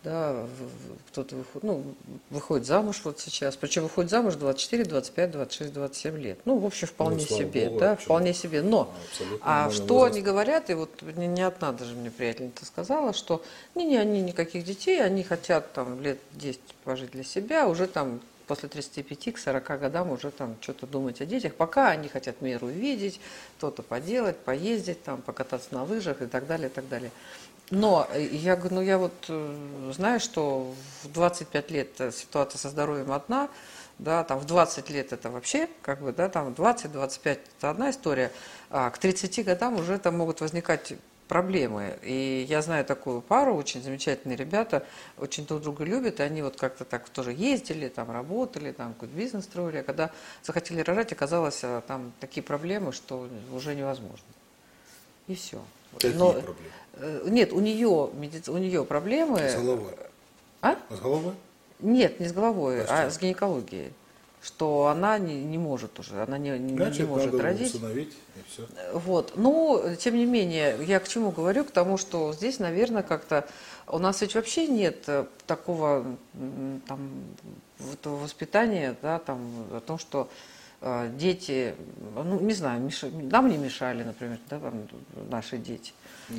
да, 0.05 0.47
кто-то 1.09 1.37
выходит, 1.37 1.65
ну, 1.65 1.83
выходит 2.31 2.67
замуж 2.67 3.01
вот 3.05 3.21
сейчас, 3.21 3.57
причем 3.57 3.85
выходит 3.85 4.11
замуж 4.11 4.35
24, 4.35 4.85
25, 4.85 5.31
26, 5.31 5.73
27 5.73 6.19
лет. 6.19 6.39
Ну, 6.45 6.59
в 6.59 6.67
общем, 6.67 6.87
вполне 6.87 7.27
ну, 7.29 7.37
себе, 7.37 7.69
Богу, 7.69 7.81
да, 7.81 7.97
вполне 7.97 8.35
себе. 8.35 8.63
Но, 8.63 8.93
а 9.41 9.71
что 9.71 9.95
возраст. 9.95 10.17
они 10.17 10.23
говорят, 10.23 10.71
и 10.71 10.75
вот 10.75 10.91
не, 11.17 11.27
не 11.27 11.43
одна 11.43 11.73
даже 11.73 11.95
мне 11.95 12.11
приятельница 12.11 12.67
сказала, 12.67 13.15
что 13.15 13.43
не-не, 13.75 13.99
они 13.99 14.21
никаких 14.21 14.65
детей, 14.65 15.03
они 15.03 15.23
хотят 15.25 15.73
там 15.73 16.01
лет 16.03 16.19
10 16.33 16.61
пожить 16.85 17.13
для 17.13 17.25
себя, 17.25 17.67
уже 17.67 17.87
там 17.87 18.21
после 18.47 18.69
35 18.69 19.35
к 19.35 19.39
40 19.39 19.81
годам 19.81 20.11
уже 20.11 20.31
там 20.31 20.57
что-то 20.61 20.87
думать 20.87 21.21
о 21.21 21.27
детях, 21.27 21.55
пока 21.55 21.89
они 21.89 22.09
хотят 22.09 22.41
мир 22.43 22.63
увидеть, 22.63 23.21
что-то 23.59 23.83
поделать, 23.83 24.37
поездить, 24.37 25.03
там, 25.03 25.23
покататься 25.23 25.69
на 25.73 25.85
лыжах 25.85 26.21
и 26.21 26.27
так 26.27 26.47
далее, 26.47 26.69
и 26.69 26.73
так 26.73 26.89
далее. 26.89 27.11
Но 27.71 28.09
я 28.15 28.57
говорю, 28.57 28.77
ну 28.77 28.83
я 28.83 28.99
вот 28.99 29.13
э, 29.29 29.93
знаю, 29.95 30.21
что 30.21 30.75
в 31.03 31.13
25 31.13 31.71
лет 31.71 31.89
ситуация 32.13 32.59
со 32.59 32.69
здоровьем 32.69 33.11
одна, 33.11 33.49
да, 33.99 34.25
там 34.25 34.39
в 34.39 34.45
20 34.45 34.91
лет 34.91 35.13
это 35.13 35.31
вообще, 35.31 35.69
как 35.83 36.01
бы, 36.03 36.13
да, 36.13 36.29
там 36.29 36.49
20-25 36.49 37.39
это 37.59 37.71
одна 37.71 37.91
история, 37.91 38.31
а 38.71 38.91
к 38.91 38.99
30 38.99 39.45
годам 39.45 39.77
уже 39.77 39.99
там 39.99 40.19
могут 40.19 40.41
возникать 40.41 40.95
проблемы. 41.29 41.99
И 42.03 42.45
я 42.49 42.61
знаю 42.61 42.85
такую 42.85 43.21
пару, 43.23 43.55
очень 43.55 43.83
замечательные 43.83 44.37
ребята, 44.37 44.85
очень 45.17 45.47
друг 45.47 45.63
друга 45.63 45.85
любят, 45.85 46.21
и 46.21 46.23
они 46.23 46.43
вот 46.43 46.57
как-то 46.57 46.85
так 46.85 47.09
тоже 47.09 47.33
ездили, 47.33 47.89
там 47.89 48.11
работали, 48.11 48.73
там 48.73 48.95
какой-то 48.95 49.15
бизнес 49.15 49.45
строили, 49.45 49.79
а 49.79 49.83
когда 49.83 50.11
захотели 50.43 50.81
рожать, 50.81 51.13
оказалось 51.13 51.61
а, 51.63 51.81
там 51.83 52.13
такие 52.21 52.43
проблемы, 52.43 52.93
что 52.93 53.29
уже 53.53 53.75
невозможно. 53.75 54.27
И 55.27 55.35
все. 55.35 55.63
Какие 55.95 56.13
Но, 56.13 56.33
проблемы? 56.33 56.59
Э, 56.95 57.27
нет, 57.29 57.53
у 57.53 57.61
нее, 57.61 57.89
у 57.89 58.59
нее 58.59 58.85
проблемы. 58.85 59.51
Голова. 59.57 59.91
А? 60.63 60.77
С 60.91 61.01
головой? 61.01 61.35
Нет, 61.81 62.21
не 62.21 62.29
с 62.29 62.33
головой, 62.33 62.83
А 62.83 62.87
с 62.87 62.91
а 62.91 63.11
с 63.11 63.19
гинекологией. 63.19 63.93
Что 64.43 64.89
она 64.89 65.19
не, 65.19 65.43
не 65.43 65.57
может 65.57 65.99
уже, 65.99 66.23
она 66.23 66.37
не, 66.37 66.51
не, 66.51 66.73
не 66.73 66.77
Значит, 66.77 67.09
может 67.09 67.33
надо 67.33 67.43
родить. 67.45 67.75
усыновить, 67.75 68.13
и 68.37 68.41
все. 68.47 68.69
Вот. 68.93 69.33
Ну, 69.37 69.83
тем 69.99 70.17
не 70.17 70.27
менее, 70.27 70.77
я 70.85 71.01
к 71.01 71.09
чему 71.09 71.31
говорю? 71.31 71.65
К 71.65 71.71
тому, 71.71 71.97
что 71.97 72.33
здесь, 72.35 72.59
наверное, 72.59 73.03
как-то 73.03 73.49
у 73.87 73.99
нас 73.99 74.21
ведь 74.21 74.35
вообще 74.35 74.67
нет 74.67 75.05
э, 75.07 75.25
такого 75.47 76.05
там 76.87 77.11
воспитания, 78.05 78.97
да, 79.01 79.19
там 79.19 79.39
о 79.73 79.81
том, 79.81 79.99
что 79.99 80.29
э, 80.31 80.54
дети, 81.17 81.75
ну, 82.15 82.41
не 82.41 82.53
знаю, 82.53 82.81
меша- 82.83 83.11
нам 83.11 83.49
не 83.49 83.57
мешали, 83.57 84.03
например, 84.03 84.39
да, 84.51 84.59
там, 84.59 84.87
наши 85.31 85.57
дети. 85.57 85.93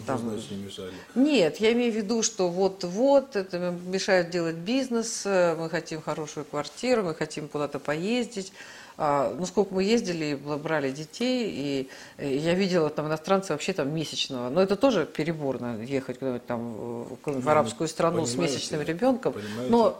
Там, 0.07 0.17
Что 0.19 0.29
значит 0.29 0.51
не 0.51 0.57
мешали? 0.63 0.93
нет, 1.15 1.57
я 1.57 1.73
имею 1.73 1.91
в 1.93 1.95
виду, 1.95 2.21
что 2.23 2.49
вот-вот 2.49 3.35
это 3.35 3.73
мешают 3.87 4.29
делать 4.29 4.55
бизнес, 4.55 5.23
э, 5.25 5.55
мы 5.55 5.69
хотим 5.69 6.01
хорошую 6.01 6.45
квартиру, 6.45 7.03
мы 7.03 7.15
хотим 7.15 7.47
куда-то 7.47 7.79
поездить. 7.79 8.51
А, 8.97 9.33
Ну, 9.37 9.45
сколько 9.45 9.73
мы 9.73 9.83
ездили, 9.83 10.35
брали 10.35 10.89
детей, 10.91 11.49
и 11.51 11.89
э, 12.17 12.35
я 12.37 12.53
видела 12.53 12.89
там 12.89 13.07
иностранцы 13.07 13.51
вообще 13.51 13.73
там 13.73 13.93
месячного. 13.93 14.49
Но 14.49 14.61
это 14.61 14.75
тоже 14.77 15.05
переборно, 15.05 15.81
ехать 15.83 16.17
куда-нибудь 16.19 16.45
там 16.45 16.73
в 17.03 17.09
какую-нибудь 17.09 17.45
Ну, 17.45 17.51
арабскую 17.51 17.87
страну 17.89 18.25
с 18.25 18.35
месячным 18.35 18.81
ребенком. 18.81 19.33
понимаете. 19.33 19.69
Но 19.71 19.99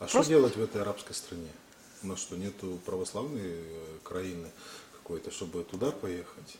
А 0.00 0.06
что 0.08 0.12
просто 0.18 0.30
делать 0.32 0.56
в 0.56 0.62
этой 0.62 0.82
арабской 0.82 1.12
стране? 1.14 1.46
У 2.06 2.08
нас 2.08 2.20
что, 2.20 2.36
нету 2.36 2.78
православной 2.86 3.40
э, 3.42 3.98
краины 4.04 4.46
какой-то, 4.92 5.32
чтобы 5.32 5.64
туда 5.64 5.90
поехать? 5.90 6.56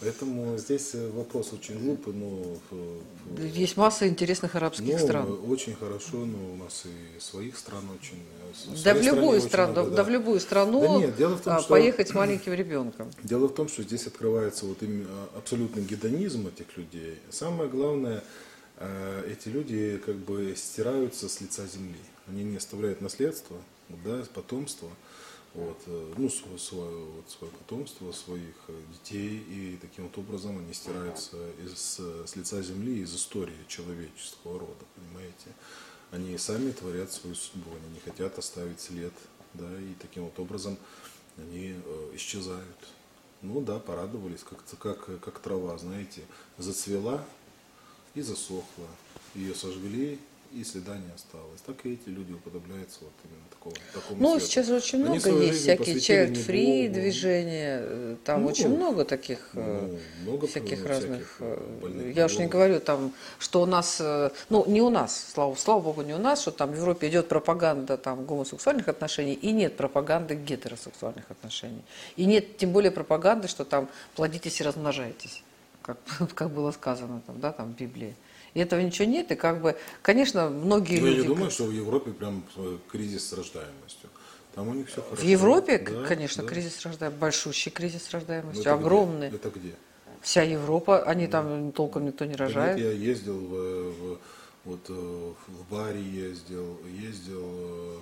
Поэтому 0.00 0.56
здесь 0.56 0.94
э, 0.94 1.10
вопрос 1.10 1.52
очень 1.52 1.80
глупый, 1.80 2.14
но 2.14 2.56
э, 2.70 3.46
есть 3.48 3.76
масса 3.76 4.06
интересных 4.06 4.54
арабских 4.54 4.86
ну, 4.86 4.98
стран. 4.98 5.38
очень 5.48 5.74
хорошо, 5.74 6.18
но 6.18 6.52
у 6.52 6.56
нас 6.56 6.84
и 6.84 7.18
своих 7.18 7.58
стран 7.58 7.82
очень. 7.90 8.22
Да 8.84 8.94
в 8.94 9.02
любую 9.02 9.40
страну, 9.40 9.72
много, 9.72 9.90
да 9.90 10.04
в 10.04 10.10
любую 10.10 10.38
страну 10.38 10.80
Да 10.80 10.88
нет, 11.06 11.16
дело 11.16 11.34
в 11.34 11.40
том, 11.40 11.54
а, 11.54 11.58
что- 11.58 11.70
поехать 11.70 12.10
с 12.10 12.14
маленьким 12.14 12.52
ребенком. 12.52 13.10
Дело 13.24 13.48
в 13.48 13.54
том, 13.54 13.66
что 13.66 13.82
здесь 13.82 14.06
открывается 14.06 14.64
вот 14.64 14.80
именно 14.80 15.26
абсолютный 15.36 15.82
гедонизм 15.82 16.46
этих 16.46 16.76
людей. 16.76 17.18
Самое 17.30 17.68
главное, 17.68 18.22
эти 19.28 19.48
люди 19.48 20.00
как 20.06 20.16
бы 20.16 20.54
стираются 20.56 21.28
с 21.28 21.40
лица 21.40 21.66
земли. 21.66 21.98
Они 22.26 22.42
не 22.44 22.56
оставляют 22.56 23.00
наследство, 23.00 23.56
да, 23.88 24.24
потомство, 24.32 24.88
вот, 25.54 25.78
э, 25.86 26.14
ну, 26.16 26.28
свое, 26.28 26.58
свое, 26.58 27.04
вот, 27.04 27.30
свое 27.30 27.52
потомство, 27.52 28.10
своих 28.12 28.54
э, 28.68 28.80
детей, 28.92 29.38
и 29.48 29.78
таким 29.80 30.04
вот 30.04 30.18
образом 30.18 30.58
они 30.58 30.72
стираются 30.72 31.36
из, 31.64 32.00
с 32.00 32.36
лица 32.36 32.60
земли, 32.62 33.02
из 33.02 33.14
истории 33.14 33.56
человеческого 33.68 34.58
рода, 34.58 34.84
понимаете. 34.96 35.52
Они 36.10 36.36
сами 36.38 36.72
творят 36.72 37.12
свою 37.12 37.36
судьбу, 37.36 37.70
они 37.70 37.94
не 37.94 38.00
хотят 38.00 38.38
оставить 38.38 38.80
след, 38.80 39.12
да, 39.52 39.68
и 39.80 39.94
таким 40.00 40.24
вот 40.24 40.38
образом 40.38 40.76
они 41.36 41.74
э, 41.74 42.10
исчезают. 42.14 42.88
Ну 43.42 43.60
да, 43.60 43.78
порадовались, 43.78 44.42
как, 44.42 44.64
как, 44.78 45.20
как 45.20 45.38
трава, 45.38 45.76
знаете, 45.76 46.22
зацвела 46.56 47.24
и 48.14 48.22
засохла. 48.22 48.86
Ее 49.34 49.54
сожгли, 49.54 50.18
и 50.54 50.64
следа 50.64 50.96
не 50.96 51.12
осталось. 51.14 51.60
Так 51.66 51.76
и 51.84 51.94
эти 51.94 52.08
люди 52.08 52.32
уподобляются 52.32 52.98
вот 53.02 53.12
именно 53.24 53.44
такому, 53.50 53.74
такому 53.92 54.20
Ну, 54.22 54.30
свету. 54.38 54.46
сейчас 54.46 54.68
очень 54.70 55.00
Они 55.04 55.18
много 55.18 55.30
есть 55.42 55.60
всякие 55.62 55.96
child-free 55.96 56.88
движения, 56.88 57.78
э, 57.82 58.16
там 58.24 58.42
Ну, 58.42 58.48
очень 58.48 58.68
много 58.68 59.04
таких 59.04 59.50
э, 59.54 59.88
ну, 59.90 59.98
много 60.22 60.46
всяких 60.46 60.78
всяких, 60.78 60.86
разных. 60.88 61.36
э, 61.40 61.58
э, 61.82 62.12
Я 62.14 62.26
уж 62.26 62.38
не 62.38 62.46
говорю 62.46 62.80
там, 62.80 63.12
что 63.38 63.62
у 63.62 63.66
нас, 63.66 64.00
ну 64.50 64.64
не 64.66 64.80
у 64.80 64.90
нас, 64.90 65.32
слава, 65.34 65.54
слава 65.56 65.80
богу, 65.80 66.02
не 66.02 66.14
у 66.14 66.18
нас, 66.18 66.40
что 66.42 66.50
там 66.50 66.70
в 66.70 66.76
Европе 66.76 67.08
идет 67.08 67.28
пропаганда 67.28 67.96
там 67.96 68.24
гомосексуальных 68.24 68.88
отношений 68.88 69.34
и 69.34 69.50
нет 69.52 69.76
пропаганды 69.76 70.34
гетеросексуальных 70.36 71.30
отношений. 71.30 71.82
И 72.16 72.24
нет 72.26 72.56
тем 72.58 72.70
более 72.72 72.90
пропаганды, 72.92 73.48
что 73.48 73.64
там 73.64 73.88
плодитесь 74.14 74.60
и 74.60 74.64
размножаетесь, 74.64 75.42
как, 75.82 75.98
как 76.34 76.50
было 76.50 76.70
сказано 76.70 77.22
там, 77.26 77.40
да, 77.40 77.50
там 77.52 77.72
в 77.72 77.76
Библии. 77.76 78.14
И 78.54 78.60
этого 78.60 78.80
ничего 78.80 79.06
нет, 79.08 79.32
и 79.32 79.34
как 79.34 79.60
бы, 79.60 79.76
конечно, 80.00 80.48
многие 80.48 81.00
Ну, 81.00 81.06
я 81.06 81.12
люди... 81.12 81.22
не 81.22 81.26
думаю, 81.34 81.50
что 81.50 81.64
в 81.64 81.72
Европе 81.72 82.12
прям 82.12 82.44
э, 82.56 82.78
кризис 82.90 83.28
с 83.28 83.32
рождаемостью. 83.32 84.08
Там 84.54 84.68
у 84.68 84.74
них 84.74 84.88
все 84.88 85.02
хорошо. 85.02 85.20
В 85.22 85.24
Европе, 85.24 85.78
Да, 85.78 86.04
конечно, 86.06 86.44
да. 86.44 86.48
кризис 86.48 86.80
рождаемости, 86.84 87.20
большущий 87.20 87.72
кризис 87.72 88.08
Ну, 88.12 88.18
рождаемости, 88.18 88.60
это 88.60 88.70
где? 88.70 88.78
огромный. 88.78 89.28
Это 89.28 89.50
где? 89.50 89.74
Вся 90.20 90.42
Европа, 90.42 91.02
они 91.02 91.26
там 91.26 91.72
толком 91.72 92.06
никто 92.06 92.24
не 92.24 92.34
Да 92.36 92.44
рожает. 92.46 92.76
нет, 92.78 92.86
я 92.86 92.92
ездил 92.92 93.38
в, 93.38 93.90
в- 93.90 94.18
вот 94.64 94.80
э, 94.88 94.92
в 95.48 95.70
Баре 95.70 96.00
ездил, 96.00 96.78
ездил 96.96 97.42
э, 97.44 97.98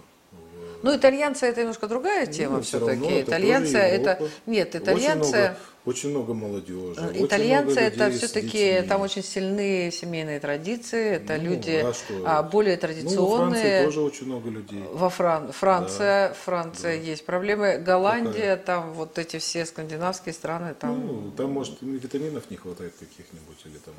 Ну, 0.83 0.97
итальянцы 0.97 1.47
это 1.47 1.61
немножко 1.61 1.87
другая 1.87 2.27
тема 2.27 2.57
Ну, 2.57 2.63
все-таки. 2.63 3.21
Итальянцы 3.21 3.79
это. 3.79 4.19
Нет, 4.47 4.75
Очень 4.75 4.83
итальянцы. 4.85 5.29
много, 5.37 5.57
очень 5.85 6.11
много 6.11 6.35
молодежи. 6.35 7.01
э, 7.01 7.09
очень 7.11 7.27
Итальянцы 7.27 7.81
много 7.81 7.81
это 7.83 8.11
все-таки 8.11 8.83
там 8.89 9.01
очень 9.01 9.23
сильные 9.23 9.93
семейные 9.93 10.41
традиции, 10.41 11.11
это 11.13 11.37
Ну, 11.37 11.43
люди 11.45 11.85
а 11.85 11.93
что? 11.95 12.15
а, 12.27 12.43
более 12.43 12.75
Ну, 12.77 12.81
во 12.83 12.89
Франции 12.89 13.03
традиционные. 13.05 13.85
тоже 13.85 14.01
очень 14.01 14.27
много 14.27 14.51
людей. 14.51 14.83
Во 14.93 15.09
Фран... 15.09 15.53
Франция, 15.53 16.35
Франция 16.35 16.95
есть 16.97 17.25
проблемы. 17.25 17.79
Голландия, 17.79 18.57
там 18.57 18.93
вот 18.95 19.17
эти 19.21 19.39
все 19.39 19.65
скандинавские 19.67 20.33
страны, 20.33 20.75
там. 20.75 21.07
Ну, 21.07 21.31
там, 21.37 21.53
может, 21.53 21.81
витаминов 21.81 22.51
не 22.51 22.57
хватает 22.57 22.93
каких-нибудь 22.99 23.59
или 23.67 23.79
там 23.79 23.95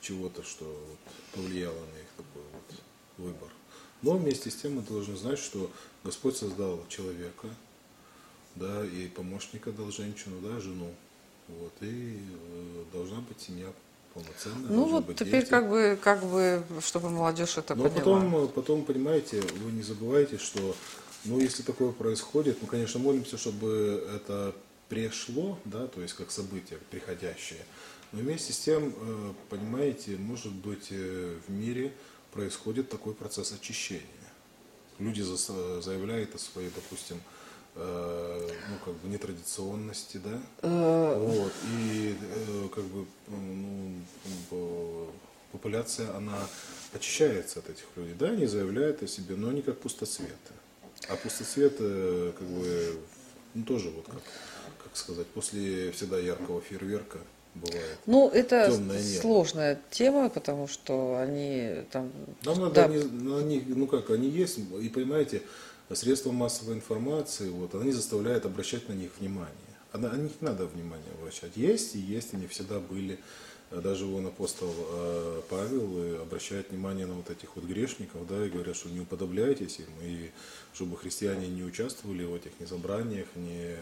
чего-то, 0.00 0.42
что 0.42 0.64
вот 0.64 1.14
повлияло 1.40 1.72
на 1.74 1.98
их 2.00 2.08
такой 2.16 2.42
вот 2.52 2.80
выбор. 3.18 3.48
Но 4.02 4.12
вместе 4.12 4.50
с 4.50 4.56
тем 4.56 4.76
мы 4.76 4.82
должны 4.82 5.16
знать, 5.16 5.38
что 5.38 5.70
Господь 6.04 6.36
создал 6.36 6.80
человека, 6.88 7.48
да, 8.54 8.84
и 8.84 9.08
помощника 9.08 9.72
дал 9.72 9.90
женщину, 9.90 10.36
да, 10.42 10.60
жену. 10.60 10.90
Вот, 11.48 11.72
и 11.80 12.18
э, 12.18 12.84
должна 12.92 13.20
быть 13.20 13.40
семья 13.40 13.66
полноценная. 14.12 14.70
ну 14.70 14.84
вот 14.84 15.04
быть 15.04 15.16
теперь 15.18 15.40
дети. 15.40 15.50
как 15.50 15.68
бы, 15.68 15.98
как 16.02 16.24
бы, 16.24 16.62
чтобы 16.80 17.10
молодежь 17.10 17.56
это 17.58 17.74
Но 17.74 17.84
поняла. 17.84 17.98
потом, 17.98 18.48
потом, 18.48 18.84
понимаете, 18.84 19.40
вы 19.40 19.70
не 19.72 19.82
забывайте, 19.82 20.38
что, 20.38 20.74
ну, 21.24 21.38
если 21.38 21.62
такое 21.62 21.92
происходит, 21.92 22.60
мы, 22.62 22.68
конечно, 22.68 22.98
молимся, 22.98 23.38
чтобы 23.38 24.08
это 24.14 24.54
пришло, 24.88 25.58
да, 25.64 25.86
то 25.86 26.00
есть 26.00 26.14
как 26.14 26.30
событие 26.30 26.78
приходящее. 26.90 27.64
Но 28.12 28.20
вместе 28.20 28.52
с 28.52 28.58
тем, 28.58 28.94
э, 28.96 29.32
понимаете, 29.50 30.16
может 30.16 30.52
быть, 30.52 30.88
э, 30.90 31.38
в 31.46 31.50
мире 31.50 31.92
происходит 32.36 32.90
такой 32.90 33.14
процесс 33.14 33.52
очищения. 33.52 34.02
Люди 34.98 35.22
заявляют 35.22 36.34
о 36.34 36.38
своей, 36.38 36.70
допустим, 36.74 37.20
э, 37.74 38.50
ну, 38.70 38.76
как 38.84 38.94
бы 38.94 39.08
нетрадиционности, 39.08 40.18
да, 40.18 40.40
Э, 40.62 41.18
вот, 41.18 41.52
и 41.80 42.14
э, 42.20 42.68
как 42.74 42.84
бы 42.84 43.06
ну, 43.28 44.00
по- 44.50 45.10
популяция, 45.52 46.14
она 46.16 46.38
очищается 46.92 47.60
от 47.60 47.70
этих 47.70 47.84
людей. 47.96 48.14
Да, 48.18 48.26
они 48.26 48.46
заявляют 48.46 49.02
о 49.02 49.06
себе, 49.06 49.34
но 49.36 49.48
они 49.48 49.62
как 49.62 49.78
пустоцветы. 49.80 50.52
А 51.08 51.16
пустоцвет, 51.16 51.76
э, 51.78 52.32
как 52.38 52.46
бы, 52.48 52.98
ну, 53.54 53.64
тоже 53.64 53.90
вот 53.90 54.06
как, 54.06 54.22
как 54.84 54.96
сказать, 54.96 55.26
после 55.28 55.90
всегда 55.92 56.18
яркого 56.18 56.60
фейерверка 56.60 57.18
бывает. 57.56 57.98
Ну, 58.06 58.28
это 58.28 58.70
Темное 58.70 59.02
небо. 59.02 59.20
сложная 59.20 59.80
тема, 59.90 60.28
потому 60.28 60.68
что 60.68 61.18
они 61.18 61.84
там... 61.90 62.10
Нам 62.44 62.60
надо, 62.60 62.74
да, 62.74 62.84
они, 62.84 63.02
на 63.02 63.42
них, 63.42 63.64
ну 63.66 63.86
как, 63.86 64.10
они 64.10 64.28
есть, 64.28 64.58
и 64.58 64.88
понимаете, 64.88 65.42
средства 65.92 66.32
массовой 66.32 66.74
информации, 66.74 67.48
вот, 67.48 67.74
они 67.74 67.92
заставляют 67.92 68.46
обращать 68.46 68.88
на 68.88 68.92
них 68.92 69.10
внимание. 69.18 69.54
А 69.92 69.98
на, 69.98 70.10
на 70.10 70.16
них 70.16 70.32
не 70.40 70.46
надо 70.48 70.66
внимание 70.66 71.12
обращать. 71.18 71.56
Есть 71.56 71.94
и 71.94 71.98
есть, 71.98 72.34
они 72.34 72.46
всегда 72.46 72.78
были. 72.80 73.18
Даже 73.70 74.04
вон 74.04 74.26
апостол 74.26 74.72
э, 74.78 75.42
Павел 75.50 75.98
э, 75.98 76.22
обращает 76.22 76.70
внимание 76.70 77.04
на 77.06 77.14
вот 77.14 77.30
этих 77.30 77.56
вот 77.56 77.64
грешников, 77.64 78.26
да, 78.28 78.46
и 78.46 78.48
говорят, 78.48 78.76
что 78.76 78.88
не 78.88 79.00
уподобляйтесь 79.00 79.80
им, 79.80 79.88
и 80.02 80.30
чтобы 80.72 80.96
хрестьяне 80.96 81.48
не 81.48 81.64
участвовали 81.64 82.24
в 82.24 82.34
этих 82.34 82.52
ни 82.60 82.66
собраниях, 82.66 83.26
не 83.34 83.76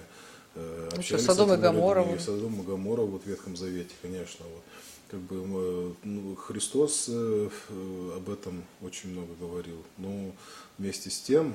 Ну, 0.60 0.86
общались 0.98 1.24
что, 1.24 1.34
Содом 1.34 1.52
и 1.52 1.56
вот. 1.60 2.20
Содом 2.20 2.60
и 2.60 2.64
Гоморра 2.64 3.02
вот 3.02 3.24
в 3.24 3.26
Ветхом 3.26 3.56
Завете, 3.56 3.94
конечно. 4.02 4.44
Вот. 4.44 4.62
Как 5.10 5.20
бы 5.20 5.36
э, 5.36 5.92
ну, 6.04 6.34
Христос 6.36 7.06
э, 7.08 7.48
э, 7.68 8.12
об 8.16 8.30
этом 8.30 8.64
очень 8.82 9.10
много 9.10 9.34
говорил. 9.40 9.82
Но 9.98 10.32
вместе 10.78 11.10
с 11.10 11.20
тем, 11.20 11.54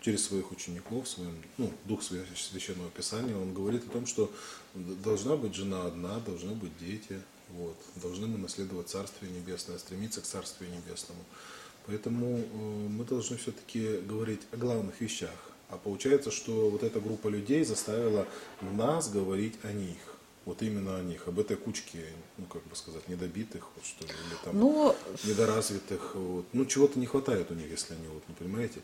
через 0.00 0.26
своих 0.26 0.52
учеников, 0.52 1.08
своим, 1.08 1.34
ну, 1.56 1.72
Дух 1.86 2.00
Свя- 2.02 2.24
Священного 2.36 2.90
Писания, 2.90 3.36
он 3.36 3.54
говорит 3.54 3.86
о 3.86 3.90
том, 3.90 4.06
что 4.06 4.30
должна 4.74 5.36
быть 5.36 5.54
жена 5.54 5.86
одна, 5.86 6.20
должны 6.20 6.54
быть 6.54 6.72
дети, 6.78 7.20
вот, 7.50 7.76
должны 8.02 8.26
мы 8.26 8.38
наследовать 8.38 8.88
Царствие 8.88 9.32
Небесное, 9.32 9.78
стремиться 9.78 10.20
к 10.20 10.24
Царствию 10.24 10.70
Небесному. 10.70 11.20
Поэтому 11.86 12.38
э, 12.38 12.88
мы 12.88 13.04
должны 13.04 13.36
все-таки 13.36 13.98
говорить 14.06 14.40
о 14.52 14.56
главных 14.56 15.00
вещах. 15.00 15.53
А 15.68 15.76
получается, 15.76 16.30
что 16.30 16.70
вот 16.70 16.82
эта 16.82 17.00
группа 17.00 17.28
людей 17.28 17.64
заставила 17.64 18.26
нас 18.60 19.08
говорить 19.10 19.54
о 19.62 19.72
них. 19.72 19.98
Вот 20.44 20.60
именно 20.60 20.98
о 20.98 21.02
них, 21.02 21.26
об 21.26 21.40
этой 21.40 21.56
кучке, 21.56 22.04
ну, 22.36 22.44
как 22.44 22.62
бы 22.64 22.76
сказать, 22.76 23.08
недобитых, 23.08 23.66
вот, 23.74 23.84
что 23.86 24.04
ли, 24.04 24.10
или 24.10 24.36
там 24.44 24.60
Ну, 24.60 24.94
недоразвитых. 25.24 26.14
Вот. 26.14 26.44
Ну, 26.52 26.66
чего-то 26.66 26.98
не 26.98 27.06
хватает 27.06 27.50
у 27.50 27.54
них, 27.54 27.70
если 27.70 27.94
они, 27.94 28.06
вот, 28.08 28.22
ну, 28.28 28.34
понимаете. 28.34 28.80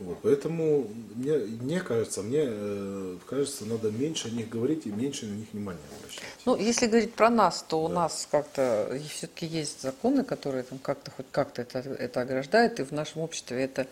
Вот. 0.00 0.18
Поэтому 0.22 0.86
мне, 1.14 1.38
мне 1.38 1.80
кажется, 1.80 2.22
мне 2.22 2.42
э, 2.44 3.16
кажется, 3.26 3.64
надо 3.64 3.90
меньше 3.90 4.28
о 4.28 4.30
них 4.30 4.50
говорить 4.50 4.86
и 4.86 4.90
меньше 4.90 5.24
на 5.24 5.34
них 5.34 5.46
внимания 5.54 5.80
обращать. 5.98 6.24
Ну, 6.44 6.56
если 6.56 6.86
говорить 6.86 7.14
про 7.14 7.30
нас, 7.30 7.64
то 7.66 7.82
у 7.82 7.88
нас 7.88 8.28
как-то 8.30 9.00
все-таки 9.08 9.46
есть 9.46 9.80
законы, 9.80 10.24
которые 10.24 10.62
там 10.62 10.78
как-то 10.78 11.10
хоть 11.10 11.26
как-то 11.32 11.62
это, 11.62 11.78
это 11.78 12.20
ограждают, 12.20 12.80
и 12.80 12.84
в 12.84 12.92
нашем 12.92 13.22
обществе 13.22 13.62
это 13.62 13.86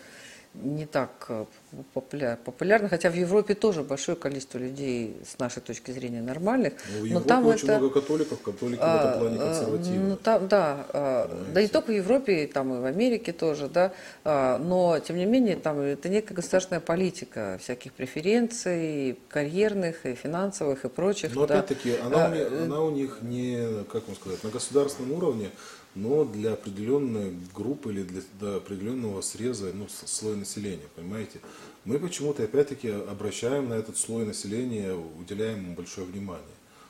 не 0.63 0.85
так 0.85 1.25
э, 1.29 1.45
популя- 1.93 2.37
популярно, 2.43 2.89
хотя 2.89 3.09
в 3.09 3.15
Европе 3.15 3.53
тоже 3.55 3.83
большое 3.83 4.17
количество 4.17 4.57
людей 4.57 5.17
с 5.25 5.37
нашей 5.39 5.61
точки 5.61 5.91
зрения 5.91 6.21
нормальных, 6.21 6.73
Ну, 6.91 6.97
в 6.97 7.01
но 7.01 7.07
Европе 7.07 7.27
там 7.29 7.45
очень 7.45 7.67
это 7.67 7.77
много 7.79 8.01
католиков, 8.01 8.41
католики 8.41 8.79
в 8.79 8.83
а, 8.83 8.97
этом 9.09 9.19
плане 9.19 9.37
а, 9.39 9.45
консервативны. 9.47 10.09
Ну, 10.09 10.15
там, 10.15 10.47
да, 10.47 10.85
а, 10.93 11.27
да 11.27 11.33
не 11.35 11.43
Понимаете? 11.45 11.73
только 11.73 11.87
в 11.91 11.95
Европе, 11.95 12.43
и 12.43 12.47
там 12.47 12.73
и 12.73 12.79
в 12.79 12.85
Америке 12.85 13.31
тоже, 13.33 13.67
да, 13.67 13.91
а, 14.23 14.57
но 14.57 14.99
тем 14.99 15.17
не 15.17 15.25
менее 15.25 15.55
там 15.57 15.79
это 15.79 16.09
некая 16.09 16.33
государственная 16.33 16.81
политика 16.81 17.57
всяких 17.61 17.93
преференций, 17.93 19.19
карьерных 19.29 20.05
и 20.05 20.15
финансовых 20.15 20.85
и 20.85 20.89
прочих. 20.89 21.35
Но 21.35 21.45
да. 21.45 21.59
опять-таки, 21.59 21.95
она, 22.03 22.25
А, 22.25 22.29
у 22.31 22.63
она 22.63 22.81
у 22.81 22.91
них 22.91 23.19
не, 23.21 23.83
как 23.91 24.07
вам 24.07 24.15
сказать, 24.15 24.43
на 24.43 24.49
государственном 24.49 25.13
уровне, 25.13 25.51
но 25.97 26.25
для 26.25 26.53
определенной 26.53 27.35
группы 27.55 27.91
или 27.91 28.03
для, 28.03 28.21
для 28.39 28.55
определенного 28.57 29.21
среза, 29.21 29.71
ну, 29.73 29.87
слоя 29.89 30.35
населения, 30.35 30.87
понимаете? 30.95 31.39
Мы 31.85 31.97
почему-то 31.99 32.43
опять-таки 32.43 32.89
обращаем 32.89 33.69
на 33.69 33.73
этот 33.73 33.97
слой 33.97 34.25
населения, 34.25 34.93
уделяем 34.93 35.63
ему 35.63 35.75
большое 35.75 36.05
внимание. 36.05 36.45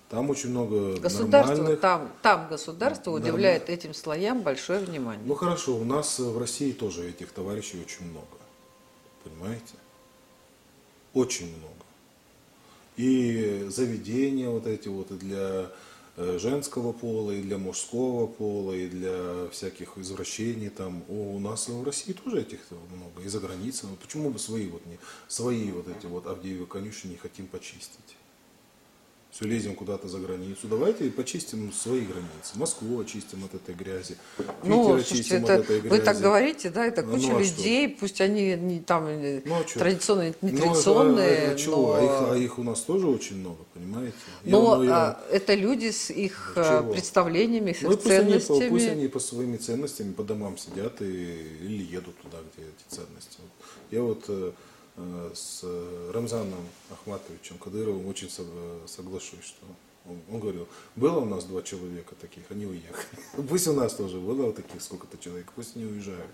Там 0.09 0.29
очень 0.29 0.49
много 0.49 0.97
Государство, 0.99 1.53
нормальных... 1.53 1.79
там, 1.81 2.11
там 2.21 2.47
государство 2.49 3.11
Нормально. 3.11 3.35
уделяет 3.35 3.69
этим 3.69 3.93
слоям 3.93 4.41
большое 4.41 4.79
внимание. 4.79 5.23
Ну 5.25 5.35
хорошо, 5.35 5.75
у 5.75 5.83
нас 5.83 6.19
в 6.19 6.37
России 6.37 6.71
тоже 6.71 7.09
этих 7.09 7.31
товарищей 7.31 7.79
очень 7.81 8.09
много. 8.09 8.37
Понимаете? 9.23 9.73
Очень 11.13 11.47
много. 11.57 11.73
И 12.95 13.67
заведения 13.69 14.49
вот 14.49 14.65
эти 14.65 14.87
вот 14.87 15.11
и 15.11 15.15
для 15.15 15.69
женского 16.17 16.93
пола, 16.93 17.31
и 17.31 17.41
для 17.41 17.57
мужского 17.57 18.27
пола, 18.27 18.73
и 18.73 18.87
для 18.87 19.47
всяких 19.51 19.97
извращений 19.97 20.69
там. 20.69 21.03
У 21.07 21.39
нас 21.39 21.67
в 21.67 21.83
России 21.83 22.13
тоже 22.13 22.41
этих 22.41 22.59
много, 22.71 23.21
и 23.23 23.27
за 23.27 23.39
границей. 23.39 23.89
Вот 23.89 23.99
Почему 23.99 24.29
бы 24.29 24.39
свои 24.39 24.67
вот 24.67 24.85
не, 24.85 24.97
свои 25.27 25.71
вот 25.71 25.87
эти 25.87 26.05
вот 26.07 26.27
Авдеевы 26.27 26.65
конюшни 26.65 27.09
не 27.09 27.17
хотим 27.17 27.47
почистить? 27.47 28.17
Все 29.37 29.45
лезем 29.45 29.75
куда-то 29.75 30.07
за 30.07 30.17
границу. 30.17 30.61
Давайте 30.67 31.11
почистим 31.11 31.71
свои 31.71 32.01
границы. 32.01 32.55
Москву 32.55 32.99
очистим 32.99 33.45
от 33.45 33.53
этой 33.53 33.75
грязи. 33.75 34.17
Питер 34.35 34.55
Ну, 34.63 34.95
очистим 34.95 35.43
это, 35.43 35.53
от 35.53 35.59
этой 35.59 35.79
грязи. 35.81 35.93
вы 35.93 35.99
так 35.99 36.17
говорите, 36.19 36.71
да, 36.71 36.83
это 36.87 37.03
Ну, 37.03 37.11
куча 37.13 37.27
ну, 37.27 37.37
а 37.39 37.43
что? 37.43 37.55
людей, 37.55 37.87
пусть 37.87 38.19
они 38.19 38.55
не, 38.55 38.79
там 38.79 39.05
э, 39.05 39.43
Ну, 39.45 39.53
а 39.59 39.63
традиционные, 39.63 40.33
Ну, 40.41 40.47
это- 40.47 40.57
нетрадиционные, 40.57 41.51
а 41.51 41.55
чего? 41.55 41.75
но, 41.75 41.93
А, 41.93 42.03
их, 42.03 42.31
а 42.31 42.35
их 42.45 42.57
у 42.57 42.63
нас 42.63 42.81
тоже 42.81 43.05
очень 43.05 43.35
много, 43.37 43.63
понимаете? 43.75 44.15
Я- 44.43 44.51
но 44.53 44.75
ну, 44.77 44.83
я- 44.85 44.95
а, 44.95 45.23
это 45.31 45.53
люди 45.53 45.91
с 45.91 46.09
их 46.09 46.53
Ну, 46.55 46.61
а, 46.65 46.81
чего? 46.81 46.93
представлениями, 46.93 47.73
с 47.73 47.81
Ну, 47.83 47.91
и 47.91 47.93
их 47.93 47.99
пусть 48.01 48.15
они, 48.15 48.39
ценностями. 48.39 48.69
пусть 48.69 48.87
они 48.87 49.07
по 49.07 49.19
своими 49.19 49.57
ценностями 49.57 50.13
по 50.13 50.23
домам 50.23 50.57
сидят 50.57 50.99
и, 51.03 51.05
или 51.05 51.83
едут 51.83 52.17
туда, 52.23 52.37
где 52.55 52.63
эти 52.65 52.95
ценности. 52.95 53.37
Вот. 53.37 53.51
Я 53.91 54.01
вот 54.01 54.23
э, 54.29 54.51
с 55.33 55.61
э, 55.63 56.11
Рамзаном 56.13 56.67
Ахматовичем 56.91 57.57
Кадыровым 57.59 58.07
очень 58.07 58.29
со- 58.29 58.43
соглашусь, 58.87 59.45
что 59.45 59.65
он, 60.09 60.19
он 60.31 60.39
говорил, 60.39 60.67
было 60.95 61.19
у 61.19 61.25
нас 61.25 61.43
два 61.43 61.61
человека 61.61 62.15
таких, 62.19 62.43
они 62.49 62.65
уехали. 62.65 63.21
Пусть 63.49 63.67
у 63.67 63.73
нас 63.73 63.93
тоже 63.93 64.17
было 64.17 64.51
таких 64.53 64.81
сколько-то 64.81 65.17
человек, 65.17 65.51
пусть 65.55 65.75
они 65.75 65.85
уезжают. 65.85 66.31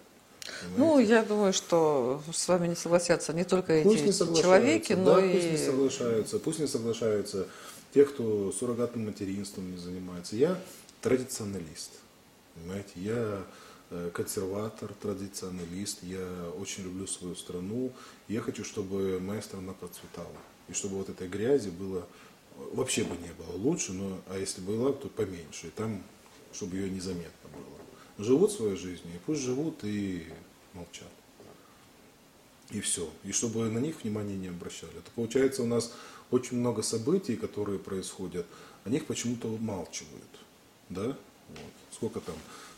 Ну, 0.78 0.86
Понимаете? 0.92 1.12
я 1.12 1.24
думаю, 1.24 1.54
что 1.54 2.22
с 2.32 2.48
вами 2.48 2.68
не 2.68 2.76
согласятся 2.76 3.34
не 3.34 3.44
только 3.44 3.74
эти 3.74 3.84
Пусть 3.84 4.06
не 4.06 4.12
соглашаются, 4.12 4.44
человеки, 4.44 4.94
но 4.94 5.16
да, 5.16 5.26
и... 5.26 5.34
пусть 5.34 5.52
не 5.52 5.58
соглашаются, 5.58 6.40
пусть 6.40 6.60
не 6.60 6.68
соглашаются 6.68 7.48
те, 7.94 8.06
кто 8.06 8.52
суррогатным 8.52 9.06
материнством 9.06 9.72
не 9.72 9.78
занимается. 9.78 10.36
Я 10.36 10.60
традиционалист, 11.02 11.92
понимаете, 12.56 12.92
я 12.96 13.44
консерватор, 14.14 14.94
традиционалист, 15.02 16.04
я 16.04 16.52
очень 16.60 16.84
люблю 16.84 17.08
свою 17.08 17.36
страну, 17.36 17.92
я 18.28 18.42
хочу, 18.42 18.64
чтобы 18.64 19.20
моя 19.20 19.42
страна 19.42 19.74
процветала, 19.74 20.38
и 20.68 20.74
чтобы 20.74 20.98
вот 20.98 21.10
этой 21.10 21.28
грязи 21.28 21.70
было, 21.70 22.08
вообще 22.74 23.04
бы 23.04 23.16
не 23.18 23.32
было 23.34 23.56
лучше, 23.56 23.94
но, 23.94 24.20
а 24.28 24.38
если 24.38 24.62
была, 24.62 24.94
то 24.94 25.08
поменьше, 25.10 25.68
и 25.68 25.72
там, 25.72 26.04
чтобы 26.54 26.78
ее 26.78 26.90
незаметно 26.90 27.50
было. 27.54 28.26
Живут 28.26 28.52
своей 28.52 28.76
жизнью, 28.76 29.16
и 29.16 29.20
пусть 29.26 29.42
живут 29.42 29.84
и 29.84 30.28
молчат. 30.74 31.10
И 32.72 32.80
все. 32.80 33.10
И 33.24 33.32
чтобы 33.32 33.70
на 33.70 33.80
них 33.80 34.04
внимания 34.04 34.36
не 34.36 34.48
обращали. 34.48 34.98
Это 34.98 35.12
получается 35.16 35.64
у 35.64 35.68
нас 35.68 35.94
очень 36.32 36.58
много 36.58 36.82
событий, 36.82 37.36
которые 37.36 37.78
происходят, 37.78 38.46
о 38.84 38.90
них 38.90 39.06
почему-то 39.06 39.48
умалчивают. 39.48 40.24
Да? 40.90 41.08
Вот. 41.50 41.74
Сколько 41.92 42.20
там 42.20 42.36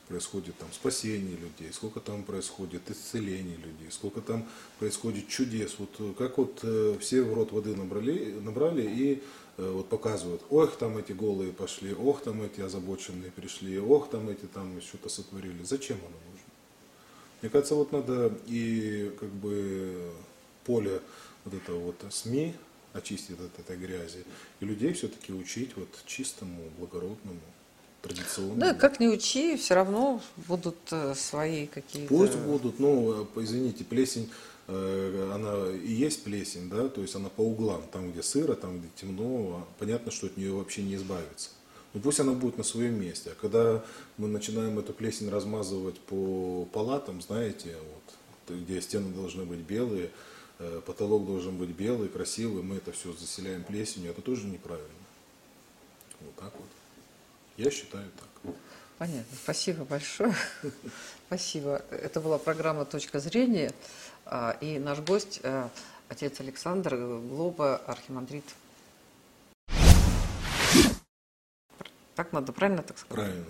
происходит 0.08 0.58
там 0.58 0.72
спасение 0.72 1.36
людей, 1.36 1.72
сколько 1.74 2.00
там 2.00 2.24
происходит 2.24 2.90
исцеление 2.90 3.58
людей, 3.58 3.90
сколько 3.90 4.22
там 4.22 4.48
происходит 4.80 5.28
чудес. 5.28 5.76
Вот 5.80 5.90
э, 6.00 6.14
как 6.18 6.38
вот 6.38 6.60
э, 6.64 6.98
все 7.00 7.24
в 7.24 7.34
рот 7.34 7.52
воды 7.52 7.76
набрали, 7.76 8.34
набрали 8.40 8.84
и 8.84 9.24
э, 9.58 9.70
вот 9.70 9.90
показывают, 9.90 10.44
ох, 10.50 10.76
там 10.78 10.98
эти 10.98 11.12
голые 11.12 11.52
пошли, 11.52 11.94
ох, 11.94 12.22
там 12.22 12.42
эти 12.44 12.62
озабоченные 12.62 13.32
пришли, 13.32 13.80
ох, 13.80 14.10
там 14.10 14.30
эти 14.30 14.46
там 14.46 14.80
что-то 14.82 15.10
сотворили. 15.10 15.64
Зачем 15.64 15.98
оно 15.98 16.18
нужно? 16.32 16.46
Мне 17.42 17.50
кажется, 17.50 17.76
вот 17.76 17.92
надо 17.92 18.38
и 18.48 19.12
как 19.20 19.30
бы 19.30 20.12
поле 20.66 21.02
вот 21.44 21.54
этого 21.54 21.80
вот 21.80 21.96
СМИ 22.10 22.56
очистить 22.94 23.40
от 23.40 23.60
этой 23.60 23.78
грязи, 23.78 24.24
и 24.60 24.66
людей 24.66 24.94
все-таки 24.94 25.34
учить 25.34 25.76
вот 25.76 25.90
чистому, 26.06 26.70
благородному, 26.80 27.42
традиционному. 28.06 28.60
Да, 28.60 28.74
как 28.74 29.00
ни 29.00 29.08
учи, 29.08 29.58
все 29.58 29.74
равно 29.76 30.22
будут 30.48 30.78
э, 30.92 31.16
свои 31.16 31.66
какие-то... 31.66 32.10
Пусть 32.10 32.36
будут, 32.38 32.80
ну, 32.80 33.24
э, 33.24 33.42
извините, 33.42 33.84
плесень, 33.84 34.30
э, 34.68 35.32
она 35.34 35.76
и 35.76 35.92
есть 35.92 36.24
плесень, 36.24 36.70
да, 36.70 36.88
то 36.88 37.02
есть 37.02 37.16
она 37.16 37.30
по 37.30 37.42
углам, 37.42 37.84
там, 37.92 38.12
где 38.12 38.22
сыро, 38.22 38.54
там, 38.54 38.80
где 38.80 38.90
темно, 38.96 39.62
а 39.62 39.68
понятно, 39.80 40.12
что 40.12 40.28
от 40.28 40.38
нее 40.38 40.54
вообще 40.54 40.84
не 40.84 40.96
избавиться. 40.96 41.50
Но 41.94 42.02
пусть 42.02 42.20
она 42.20 42.34
будет 42.34 42.58
на 42.58 42.64
своем 42.64 43.00
месте. 43.00 43.32
А 43.32 43.36
когда 43.42 43.84
мы 44.18 44.28
начинаем 44.28 44.78
эту 44.78 44.94
плесень 44.94 45.30
размазывать 45.30 46.00
по 46.00 46.68
палатам, 46.74 47.22
знаете, 47.22 47.76
вот, 47.94 48.58
где 48.60 48.82
стены 48.82 49.14
должны 49.14 49.46
быть 49.46 49.60
белые, 49.60 50.12
потолок 50.86 51.26
должен 51.26 51.58
быть 51.58 51.70
белый, 51.70 52.10
красивый, 52.10 52.64
мы 52.64 52.76
это 52.76 52.92
все 52.92 53.14
заселяем 53.14 53.64
плесенью, 53.64 54.12
это 54.12 54.22
тоже 54.22 54.46
неправильно. 54.46 54.90
Вот 56.22 56.36
так 56.36 56.54
вот. 56.54 56.68
Я 57.58 57.72
считаю 57.72 58.10
так. 58.12 58.54
Понятно. 58.98 59.38
Спасибо 59.44 59.86
большое. 59.86 60.36
Спасибо. 61.28 61.82
Это 61.90 62.22
была 62.22 62.38
программа 62.38 62.86
«Точка 62.86 63.20
зрения». 63.20 63.72
а, 64.26 64.58
И 64.62 64.80
наш 64.80 65.00
гость, 65.00 65.40
э, 65.44 65.70
отец 66.10 66.40
Александр 66.40 66.96
Глоба, 66.96 67.78
архимандрит. 67.88 68.46
Так 72.16 72.32
надо, 72.32 72.54
правильно 72.54 72.84
так 72.84 72.98
сказать? 72.98 73.26
Правильно. 73.26 73.46